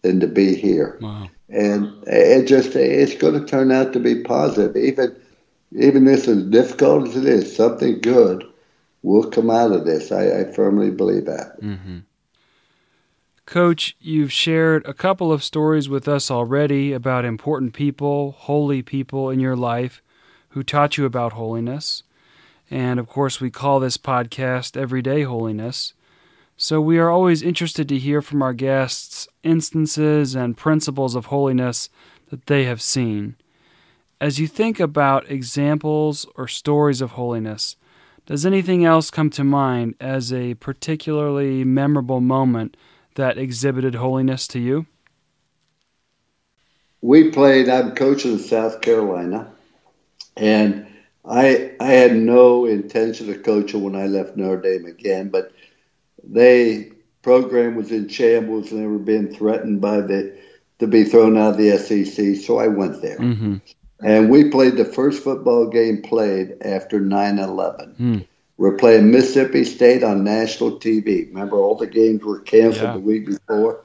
[0.03, 0.99] than to be here.
[1.01, 1.29] Wow.
[1.49, 4.77] And it just it's going to turn out to be positive.
[4.77, 5.17] Even
[5.73, 8.45] even this as difficult as it is, something good
[9.03, 10.13] will come out of this.
[10.13, 11.61] I, I firmly believe that.
[11.61, 11.99] Mm-hmm.
[13.47, 19.29] Coach, you've shared a couple of stories with us already about important people, holy people
[19.29, 20.01] in your life
[20.51, 22.05] who taught you about holiness.
[22.71, 25.93] And of course, we call this podcast Everyday Holiness.
[26.57, 31.91] So we are always interested to hear from our guests instances and principles of holiness
[32.31, 33.37] that they have seen.
[34.23, 37.77] As you think about examples or stories of holiness,
[38.25, 42.75] does anything else come to mind as a particularly memorable moment
[43.15, 44.87] that exhibited holiness to you?
[47.01, 49.53] We played, I'm coaching South Carolina,
[50.37, 50.87] and
[51.25, 55.53] I I had no intention of coaching when I left Notre Dame again, but
[56.23, 56.93] they
[57.23, 60.39] program was in shambles and they were being threatened by the
[60.79, 63.19] to be thrown out of the SEC, so I went there.
[63.19, 63.57] Mm-hmm.
[64.03, 67.97] And we played the first football game played after 9/11.
[67.97, 68.27] Mm.
[68.57, 71.29] We're playing Mississippi State on national TV.
[71.29, 72.93] Remember, all the games were canceled yeah.
[72.95, 73.85] the week before.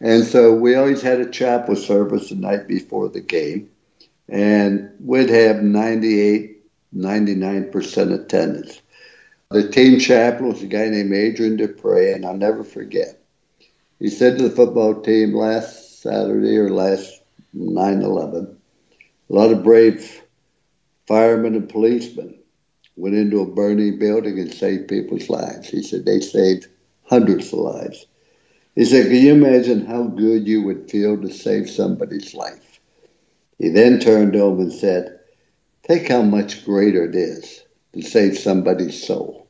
[0.00, 3.70] And so we always had a chapel service the night before the game
[4.28, 6.64] and we'd have 98,
[6.96, 8.80] 99% attendance.
[9.50, 13.20] The team chaplain was a guy named Adrian Dupre, and I'll never forget.
[13.98, 17.22] He said to the football team last Saturday or last
[17.52, 18.56] 9 11,
[19.28, 20.22] a lot of brave
[21.06, 22.38] firemen and policemen
[22.96, 25.68] went into a burning building and saved people's lives.
[25.68, 26.68] He said they saved
[27.04, 28.06] hundreds of lives.
[28.74, 32.80] He said, Can you imagine how good you would feel to save somebody's life?
[33.58, 35.20] He then turned over and said,
[35.84, 39.48] Think how much greater it is to save somebody's soul.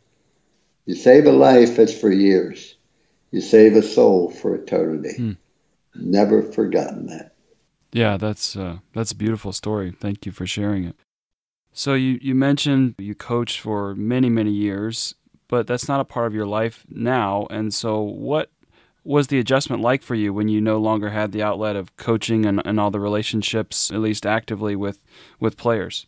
[0.86, 2.74] You save a life, that's for years.
[3.30, 5.16] You save a soul for eternity.
[5.16, 5.32] Hmm.
[5.94, 7.34] Never forgotten that.
[7.92, 9.92] Yeah, that's uh, that's a beautiful story.
[9.92, 10.96] Thank you for sharing it.
[11.72, 15.14] So you, you mentioned you coached for many, many years,
[15.48, 17.46] but that's not a part of your life now.
[17.50, 18.50] And so what
[19.04, 22.46] was the adjustment like for you when you no longer had the outlet of coaching
[22.46, 25.04] and, and all the relationships, at least actively, with,
[25.40, 26.06] with players?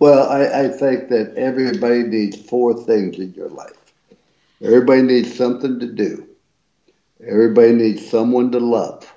[0.00, 3.92] Well, I, I think that everybody needs four things in your life.
[4.60, 6.26] Everybody needs something to do.
[7.24, 9.13] Everybody needs someone to love.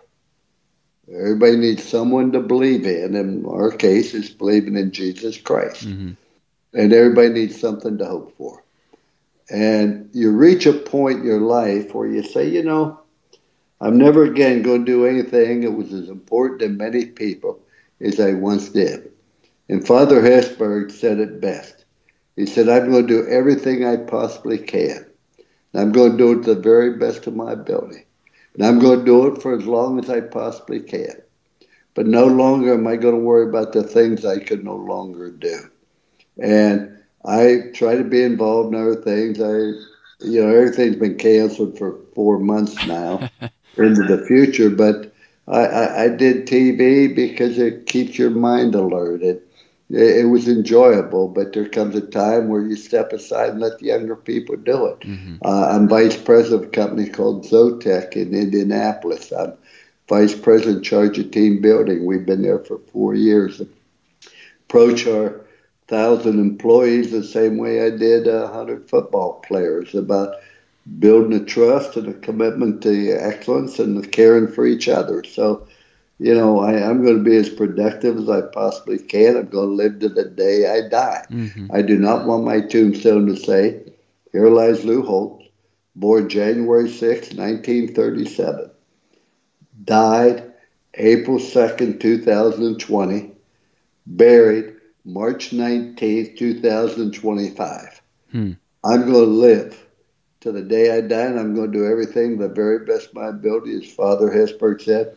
[1.10, 3.16] Everybody needs someone to believe in.
[3.16, 5.88] In our case, it's believing in Jesus Christ.
[5.88, 6.12] Mm-hmm.
[6.74, 8.64] And everybody needs something to hope for.
[9.50, 13.00] And you reach a point in your life where you say, you know,
[13.80, 17.60] I'm never again going to do anything that was as important to many people
[18.02, 19.12] as I once did.
[19.70, 21.86] And Father Hesburgh said it best.
[22.36, 25.06] He said, I'm going to do everything I possibly can.
[25.74, 28.07] And I'm going to do it to the very best of my ability.
[28.58, 31.22] And I'm going to do it for as long as I possibly can.
[31.94, 35.32] But no longer am I going to worry about the things I could no longer
[35.32, 35.60] do.
[36.42, 39.40] And I try to be involved in other things.
[39.40, 43.30] I, you know, everything's been canceled for four months now
[43.78, 45.14] into the future, but
[45.48, 49.24] I, I, I, did TV because it keeps your mind alert.
[49.24, 49.47] It
[49.90, 51.28] it, it, was enjoyable.
[51.28, 54.86] But there comes a time where you step aside and let the younger people do
[54.88, 55.00] it.
[55.02, 55.36] Mm-hmm.
[55.44, 59.32] Uh, I'm vice president of a company called Zotec in Indianapolis.
[59.32, 59.54] I'm
[60.08, 62.06] vice president in charge of team building.
[62.06, 63.62] We've been there for four years.
[64.70, 65.42] Approach our
[65.88, 70.36] thousand employees the same way I did a hundred football players about
[71.00, 75.24] building a trust and a commitment to excellence and caring for each other.
[75.24, 75.68] So
[76.20, 79.38] you know, I, am going to be as productive as I possibly can.
[79.38, 81.26] I'm going to live to the day I die.
[81.30, 81.68] Mm-hmm.
[81.72, 83.84] I do not want my tombstone to say,
[84.32, 85.46] here lies Lou Holtz,
[85.96, 88.72] born January 6, 1937,
[89.84, 90.54] died
[90.96, 93.32] April 2nd, 2020,
[94.08, 94.74] buried
[95.06, 98.02] March 19th, 2025.
[98.32, 98.52] Hmm.
[98.84, 99.86] I'm going to live
[100.40, 103.14] to the day I die, and I'm going to do everything the very best of
[103.14, 105.16] my ability, as Father Hesburgh said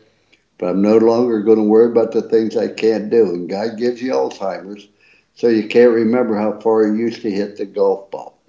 [0.61, 3.25] but I'm no longer going to worry about the things I can't do.
[3.25, 4.87] And God gives you Alzheimer's,
[5.33, 8.39] so you can't remember how far you used to hit the golf ball.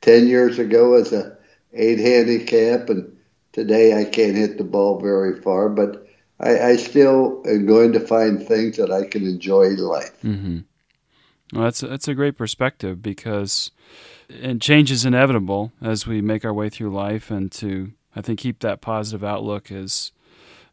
[0.00, 1.36] Ten years ago, as a
[1.74, 3.14] eight handicap, and
[3.52, 6.06] today I can't hit the ball very far, but
[6.40, 10.22] I, I still am going to find things that I can enjoy in life.
[10.22, 10.60] Mm-hmm.
[11.52, 13.70] Well, that's that's a great perspective because
[14.30, 18.38] and change is inevitable as we make our way through life, and to I think
[18.38, 20.12] keep that positive outlook is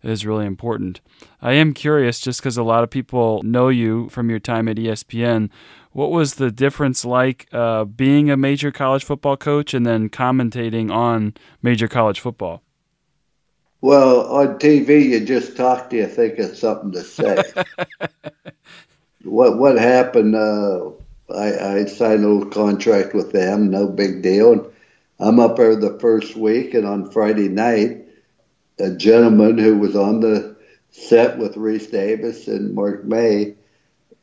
[0.04, 1.02] is really important.
[1.42, 4.78] I am curious, just because a lot of people know you from your time at
[4.78, 5.50] ESPN,
[5.92, 10.92] what was the difference like uh, being a major college football coach and then commentating
[10.92, 12.62] on major college football?
[13.82, 17.44] Well, on TV, you just talk to you think of something to say.
[19.24, 20.36] what what happened?
[20.36, 20.92] Uh,
[21.36, 24.52] I, I signed a little contract with them, no big deal.
[24.54, 24.66] And
[25.20, 28.01] I'm up there the first week, and on Friday night,
[28.80, 30.56] a gentleman who was on the
[30.90, 33.56] set with Rece Davis and Mark May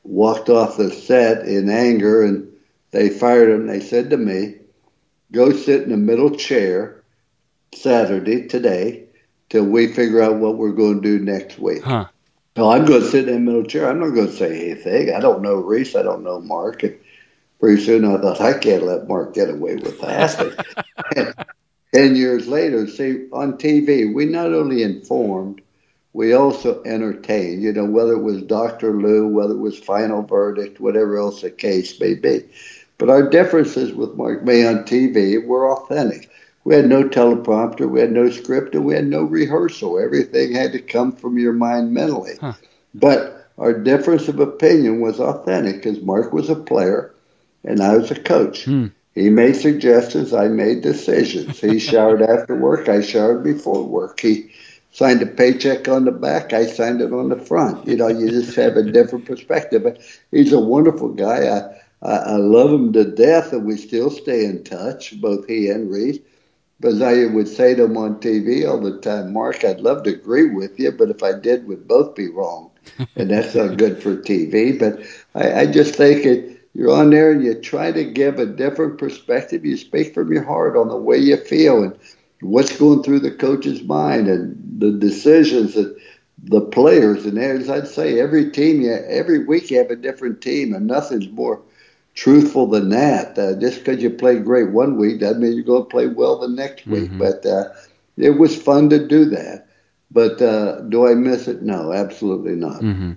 [0.05, 2.51] walked off the set in anger and
[2.91, 3.67] they fired him.
[3.67, 4.57] They said to me,
[5.33, 7.03] go sit in the middle chair
[7.75, 9.05] Saturday, today,
[9.51, 11.83] till we figure out what we're going to do next week.
[11.83, 12.07] Huh.
[12.57, 13.89] No, I'm going to sit in the middle chair.
[13.89, 15.15] I'm not going to say anything.
[15.15, 15.99] I don't know Rece.
[15.99, 16.83] I don't know Mark.
[16.83, 16.99] And
[17.61, 21.47] pretty soon I thought, I can't let Mark get away with that.
[21.95, 25.61] 10 years later, see, on TV, we not only informed,
[26.13, 28.93] we also entertained, you know, whether it was Dr.
[28.93, 32.43] Lou, whether it was Final Verdict, whatever else the case may be.
[32.99, 36.31] But our differences with Mark May on TV were authentic.
[36.65, 39.99] We had no teleprompter, we had no script, and we had no rehearsal.
[39.99, 42.35] Everything had to come from your mind mentally.
[42.41, 42.55] Huh.
[42.95, 47.15] But our difference of opinion was authentic because Mark was a player
[47.65, 48.65] and I was a coach.
[48.65, 48.89] Hmm.
[49.19, 50.33] He made suggestions.
[50.33, 51.61] I made decisions.
[51.61, 52.89] He showered after work.
[52.89, 54.21] I showered before work.
[54.21, 54.51] He
[54.93, 56.53] signed a paycheck on the back.
[56.53, 57.87] I signed it on the front.
[57.87, 59.83] You know, you just have a different perspective.
[59.83, 59.99] But
[60.31, 61.49] he's a wonderful guy.
[61.49, 65.69] I, I, I love him to death, and we still stay in touch, both he
[65.69, 66.23] and Rece.
[66.81, 70.11] But I would say to him on TV all the time, Mark, I'd love to
[70.11, 72.71] agree with you, but if I did, we'd both be wrong.
[73.17, 74.79] And that's not good for TV.
[74.79, 75.01] But
[75.35, 78.99] I, I just think it you're on there and you try to give a different
[78.99, 79.65] perspective.
[79.65, 81.99] You speak from your heart on the way you feel and
[82.41, 86.01] what's going through the coach's mind and the decisions that
[86.45, 87.27] the players.
[87.27, 90.87] And as I'd say, every team, you, every week you have a different team, and
[90.87, 91.61] nothing's more
[92.15, 93.37] truthful than that.
[93.37, 96.39] Uh, just because you play great one week doesn't mean you're going to play well
[96.39, 97.11] the next week.
[97.11, 97.19] Mm-hmm.
[97.19, 97.71] But uh,
[98.17, 99.67] it was fun to do that.
[100.13, 101.63] But uh, do I miss it?
[101.63, 102.83] No, absolutely not.
[102.83, 103.15] Mm-hmm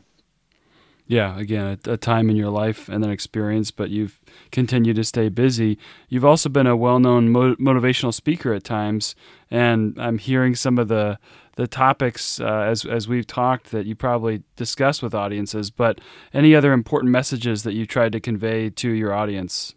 [1.11, 5.03] yeah, again, a, a, time in your life and an experience, but you've continued to
[5.03, 5.77] stay busy.
[6.07, 9.13] You've also been a well-known mo- motivational speaker at times,
[9.49, 11.19] and I'm hearing some of the
[11.57, 15.69] the topics uh, as as we've talked that you probably discuss with audiences.
[15.69, 15.99] But
[16.33, 19.75] any other important messages that you tried to convey to your audience?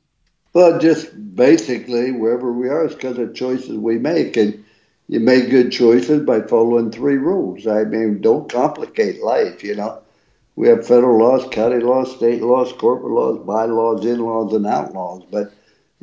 [0.52, 4.64] Well, just basically wherever we are, it's because of choices we make, and
[5.08, 7.66] you make good choices by following three rules.
[7.66, 10.03] I mean, don't complicate life, you know
[10.56, 15.22] we have federal laws, county laws, state laws, corporate laws, bylaws, in-laws, and outlaws.
[15.30, 15.52] But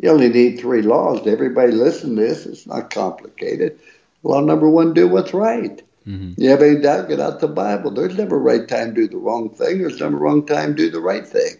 [0.02, 1.26] you only need three laws.
[1.26, 2.46] Everybody listen to this.
[2.46, 3.80] It's not complicated.
[4.24, 5.82] Law number one, do what's right.
[6.08, 6.42] Mm-hmm.
[6.42, 7.92] You have any doubt, get out the Bible.
[7.92, 9.80] There's never a right time to do the wrong thing.
[9.80, 11.56] There's never a wrong time to do the right thing.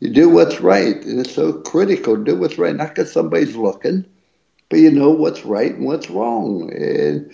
[0.00, 2.16] You do what's right, and it's so critical.
[2.16, 4.04] Do what's right, not because somebody's looking,
[4.68, 6.72] but you know what's right and what's wrong.
[6.72, 7.32] And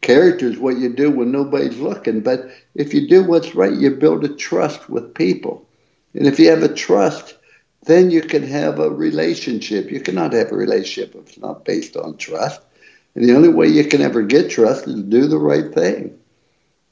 [0.00, 2.20] character is what you do when nobody's looking.
[2.20, 5.68] But if you do what's right, you build a trust with people.
[6.14, 7.36] And if you have a trust,
[7.84, 9.90] then you can have a relationship.
[9.90, 12.60] You cannot have a relationship if it's not based on trust.
[13.14, 16.18] And the only way you can ever get trust is to do the right thing.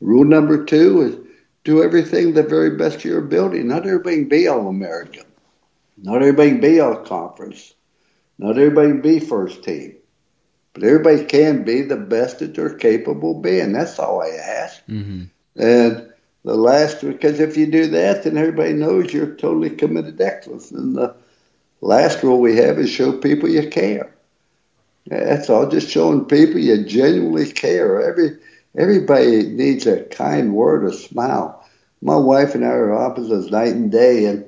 [0.00, 1.26] Rule number two is
[1.64, 3.62] do everything the very best of your ability.
[3.62, 5.24] Not everybody can be all American.
[5.98, 7.74] Not everybody can be all conference.
[8.38, 9.96] Not everybody can be first team.
[10.76, 13.72] But everybody can be the best that they're capable of being.
[13.72, 14.84] That's all I ask.
[14.86, 15.22] Mm-hmm.
[15.58, 16.12] And
[16.44, 20.70] the last, because if you do that, then everybody knows you're totally committed to excellence.
[20.70, 21.16] And the
[21.80, 24.14] last rule we have is show people you care.
[25.06, 25.66] That's all.
[25.66, 28.02] Just showing people you genuinely care.
[28.02, 28.36] Every
[28.76, 31.66] everybody needs a kind word, a smile.
[32.02, 34.44] My wife and I are opposites night and day, and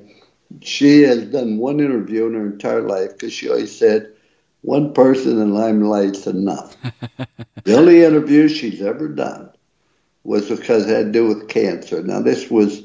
[0.61, 4.13] she has done one interview in her entire life because she always said,
[4.61, 6.75] one person in limelight's enough.
[7.63, 9.49] the only interview she's ever done
[10.23, 12.03] was because it had to do with cancer.
[12.03, 12.83] Now, this was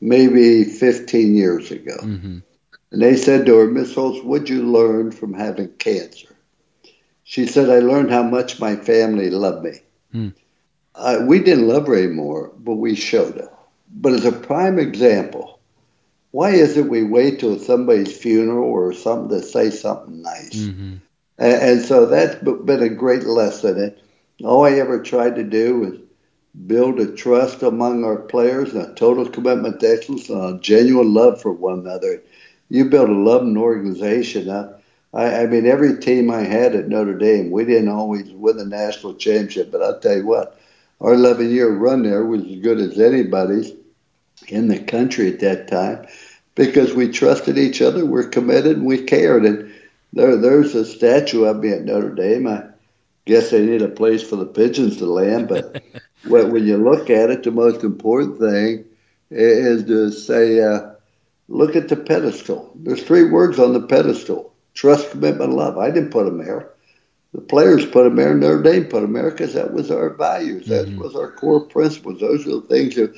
[0.00, 1.96] maybe 15 years ago.
[2.00, 2.38] Mm-hmm.
[2.90, 6.34] And they said to her, Miss Holtz, what'd you learn from having cancer?
[7.24, 9.80] She said, I learned how much my family loved me.
[10.14, 10.34] Mm.
[10.94, 13.48] Uh, we didn't love her anymore, but we showed it.
[13.90, 15.60] But as a prime example,
[16.30, 20.56] why is it we wait till somebody's funeral or something to say something nice?
[20.56, 20.96] Mm-hmm.
[21.38, 23.78] And, and, so that's been a great lesson.
[23.78, 23.94] And
[24.44, 25.98] all I ever tried to do was
[26.66, 31.14] build a trust among our players and a total commitment to excellence and a genuine
[31.14, 32.22] love for one another.
[32.68, 34.50] You build a loving organization.
[34.50, 34.70] I,
[35.14, 38.66] I, I mean, every team I had at Notre Dame, we didn't always win the
[38.66, 40.58] national championship, but I'll tell you what,
[41.00, 43.72] our 11 year run there was as good as anybody's
[44.48, 46.06] in the country at that time
[46.54, 49.44] because we trusted each other, we're committed, and we cared.
[49.44, 49.67] And
[50.12, 52.46] there, there's a statue of me at Notre Dame.
[52.46, 52.64] I
[53.26, 55.82] guess they need a place for the pigeons to land, but
[56.26, 58.84] when you look at it, the most important thing
[59.30, 60.92] is to say, uh,
[61.48, 62.72] look at the pedestal.
[62.74, 64.48] There's three words on the pedestal
[64.78, 65.76] trust, commitment, love.
[65.76, 66.70] I didn't put them there.
[67.34, 70.68] The players put them there, Notre Dame put them there because that was our values.
[70.68, 70.94] Mm-hmm.
[70.94, 72.20] That was our core principles.
[72.20, 73.12] Those are the things that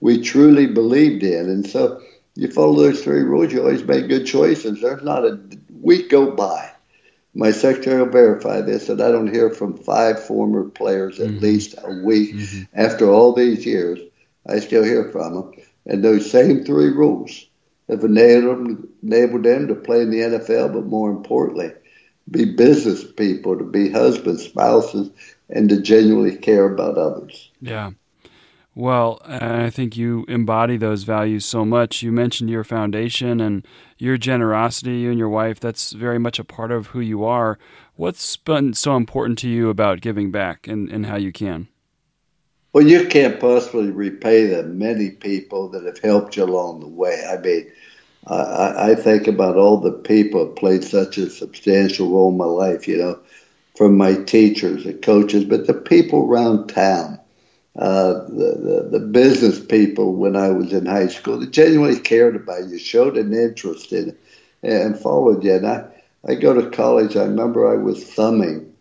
[0.00, 1.48] we truly believed in.
[1.48, 2.02] And so
[2.34, 4.80] you follow those three rules, you always make good choices.
[4.80, 5.36] There's not a
[5.84, 6.70] week go by.
[7.34, 11.40] My secretary will verify this that I don't hear from five former players at mm-hmm.
[11.40, 12.62] least a week mm-hmm.
[12.74, 13.98] after all these years.
[14.46, 15.52] I still hear from them.
[15.86, 17.46] And those same three rules
[17.88, 21.72] have enabled them, enabled them to play in the NFL, but more importantly,
[22.30, 25.10] be business people, to be husbands, spouses,
[25.50, 27.50] and to genuinely care about others.
[27.60, 27.90] Yeah.
[28.76, 32.02] Well, I think you embody those values so much.
[32.02, 33.64] You mentioned your foundation and
[33.98, 37.56] your generosity, you and your wife, that's very much a part of who you are.
[37.94, 41.68] What's been so important to you about giving back and, and how you can?
[42.72, 47.24] Well, you can't possibly repay the many people that have helped you along the way.
[47.30, 47.70] I mean,
[48.26, 52.44] I, I think about all the people that played such a substantial role in my
[52.44, 53.20] life, you know,
[53.76, 57.20] from my teachers and coaches, but the people around town
[57.76, 62.36] uh, the, the, the business people when I was in high school that genuinely cared
[62.36, 64.20] about you, showed an interest in it,
[64.62, 65.54] and followed you.
[65.54, 65.84] And I,
[66.26, 67.16] I go to college.
[67.16, 68.72] I remember I was thumbing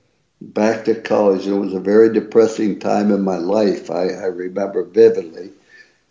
[0.42, 1.48] back to college.
[1.48, 3.90] It was a very depressing time in my life.
[3.90, 5.52] I, I remember vividly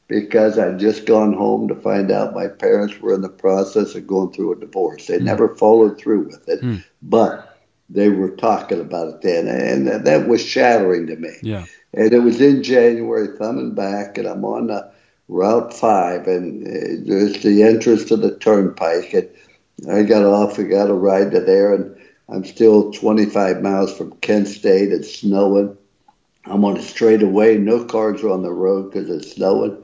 [0.09, 4.07] because I'd just gone home to find out my parents were in the process of
[4.07, 5.07] going through a divorce.
[5.07, 5.23] They mm.
[5.23, 6.85] never followed through with it, mm.
[7.01, 7.59] but
[7.89, 11.35] they were talking about it then, and that was shattering to me.
[11.43, 11.65] Yeah.
[11.95, 14.91] And it was in January, thumbing back, and I'm on the
[15.29, 16.71] Route 5, and uh,
[17.07, 19.13] there's the entrance to the turnpike.
[19.13, 19.29] And
[19.91, 21.97] I got off, I got a ride to there, and
[22.29, 24.93] I'm still 25 miles from Kent State.
[24.93, 25.77] It's snowing.
[26.45, 27.59] I'm on a straightaway.
[27.59, 29.83] No cars are on the road because it's snowing.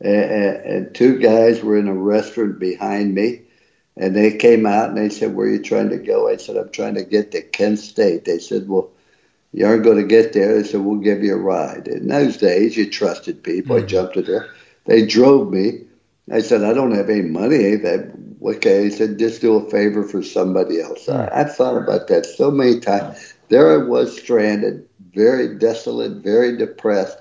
[0.00, 3.42] And, and two guys were in a restaurant behind me.
[3.96, 6.28] And they came out and they said, Where are you trying to go?
[6.28, 8.24] I said, I'm trying to get to Kent State.
[8.24, 8.90] They said, Well,
[9.52, 10.54] you aren't going to get there.
[10.54, 11.88] They said, we'll give you a ride.
[11.88, 13.76] In those days, you trusted people.
[13.76, 13.84] Mm-hmm.
[13.84, 14.50] I jumped in there.
[14.84, 15.84] They drove me.
[16.30, 17.76] I said, I don't have any money.
[17.76, 18.06] They,
[18.42, 18.84] okay.
[18.84, 21.08] He said, just do a favor for somebody else.
[21.08, 23.34] I, I thought about that so many times.
[23.48, 27.18] There I was stranded, very desolate, very depressed.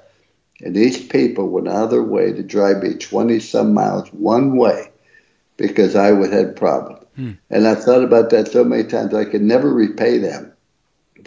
[0.61, 4.57] And these people went out of their way to drive me 20 some miles one
[4.57, 4.91] way
[5.55, 7.05] because I would have problems.
[7.15, 7.32] Hmm.
[7.49, 10.53] And I thought about that so many times I could never repay them.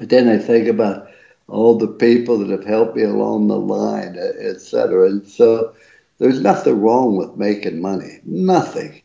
[0.00, 1.10] But then I think about
[1.46, 5.10] all the people that have helped me along the line, etc.
[5.10, 5.74] And so
[6.16, 8.20] there's nothing wrong with making money.
[8.24, 9.02] Nothing.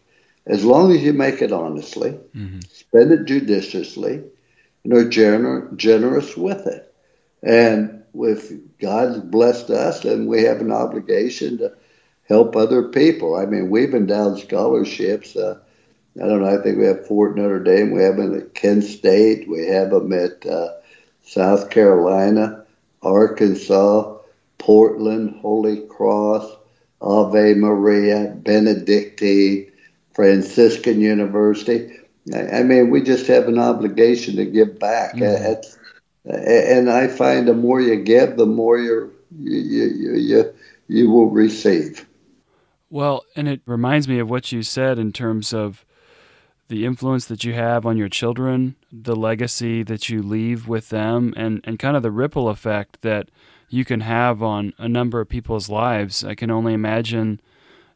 [0.47, 2.59] As long as you make it honestly, mm-hmm.
[2.71, 4.23] spend it judiciously,
[4.85, 6.93] and are gener- generous with it.
[7.43, 11.73] And if God's blessed us, then we have an obligation to
[12.29, 13.35] help other people.
[13.35, 15.35] I mean, we've endowed scholarships.
[15.35, 15.59] Uh,
[16.23, 16.57] I don't know.
[16.57, 17.91] I think we have Fort Notre Dame.
[17.91, 19.49] We have them at Kent State.
[19.49, 20.69] We have them at uh,
[21.26, 22.65] South Carolina,
[23.01, 24.17] Arkansas,
[24.57, 26.55] Portland, Holy Cross,
[27.01, 29.71] Ave Maria, Benedictine,
[30.13, 31.91] Franciscan University.
[32.34, 35.15] I mean, we just have an obligation to give back.
[35.15, 36.30] Mm-hmm.
[36.30, 39.84] and I find the more you give, the more you you,
[40.17, 40.53] you,
[40.88, 42.07] you will receive.
[42.89, 45.84] Well, and it reminds me of what you said in terms of
[46.68, 51.34] the influence that you have on your children, the legacy that you leave with them,
[51.38, 53.30] and, and kind of the ripple effect that
[53.70, 56.24] you can have on a number of people's lives.
[56.24, 57.39] I can only imagine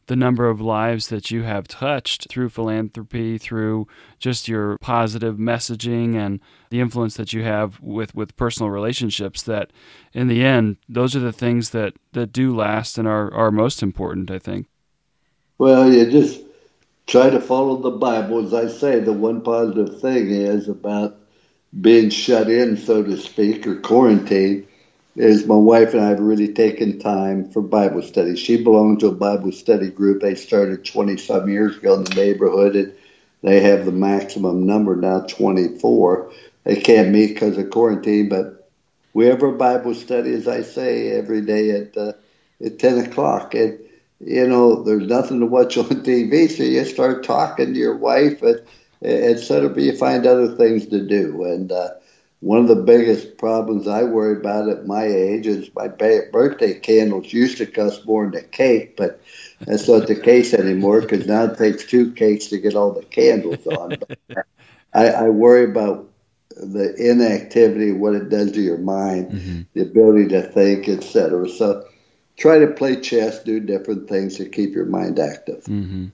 [0.06, 3.86] the number of lives that you have touched through philanthropy, through
[4.18, 6.40] just your positive messaging and
[6.70, 9.70] the influence that you have with, with personal relationships that
[10.12, 13.84] in the end, those are the things that, that do last and are, are most
[13.84, 14.66] important, I think.
[15.58, 16.42] Well, you just
[17.10, 18.46] try to follow the Bible.
[18.46, 21.18] As I say, the one positive thing is about
[21.80, 24.66] being shut in, so to speak, or quarantined
[25.16, 28.36] is my wife and I have really taken time for Bible study.
[28.36, 32.14] She belonged to a Bible study group they started 20 some years ago in the
[32.14, 32.92] neighborhood, and
[33.42, 36.30] they have the maximum number now, 24.
[36.62, 38.70] They can't meet because of quarantine, but
[39.14, 42.12] we have our Bible study, as I say, every day at uh,
[42.64, 43.54] at 10 o'clock.
[43.56, 43.80] And,
[44.20, 48.42] you know, there's nothing to watch on TV, so you start talking to your wife,
[48.42, 48.60] and,
[49.02, 51.44] and suddenly you find other things to do.
[51.44, 51.90] And, uh,
[52.40, 57.32] one of the biggest problems I worry about at my age is my birthday candles
[57.32, 59.20] used to cost more than a cake, but
[59.60, 63.04] that's not the case anymore because now it takes two cakes to get all the
[63.04, 63.96] candles on.
[64.94, 66.08] I, I, worry about
[66.56, 69.60] the inactivity, what it does to your mind, mm-hmm.
[69.74, 71.46] the ability to think, etc.
[71.48, 71.84] So
[72.40, 75.62] try to play chess, do different things to keep your mind active.
[75.64, 76.06] Mm-hmm.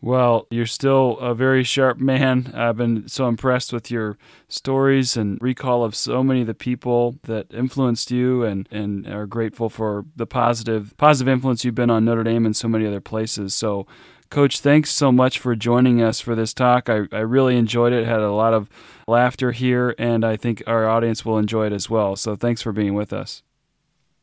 [0.00, 2.52] Well, you're still a very sharp man.
[2.54, 4.16] I've been so impressed with your
[4.48, 9.26] stories and recall of so many of the people that influenced you and, and are
[9.26, 13.00] grateful for the positive positive influence you've been on Notre Dame and so many other
[13.00, 13.54] places.
[13.54, 13.86] So
[14.28, 16.88] Coach, thanks so much for joining us for this talk.
[16.88, 18.68] I, I really enjoyed it, had a lot of
[19.06, 22.16] laughter here, and I think our audience will enjoy it as well.
[22.16, 23.42] So thanks for being with us.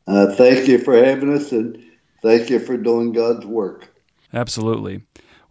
[0.06, 1.82] Uh, thank you for having us, and
[2.22, 3.94] thank you for doing God's work.
[4.32, 5.02] Absolutely.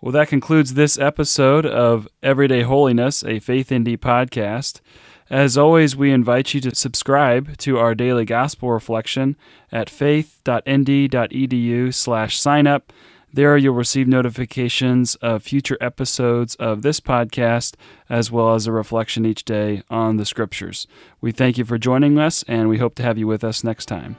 [0.01, 4.81] Well, that concludes this episode of Everyday Holiness, a FaithND podcast.
[5.29, 9.37] As always, we invite you to subscribe to our daily gospel reflection
[9.71, 12.91] at faith.nd.edu slash sign up.
[13.31, 17.73] There you'll receive notifications of future episodes of this podcast,
[18.09, 20.85] as well as a reflection each day on the scriptures.
[21.19, 23.87] We thank you for joining us, and we hope to have you with us next
[23.87, 24.17] time.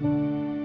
[0.00, 0.59] Música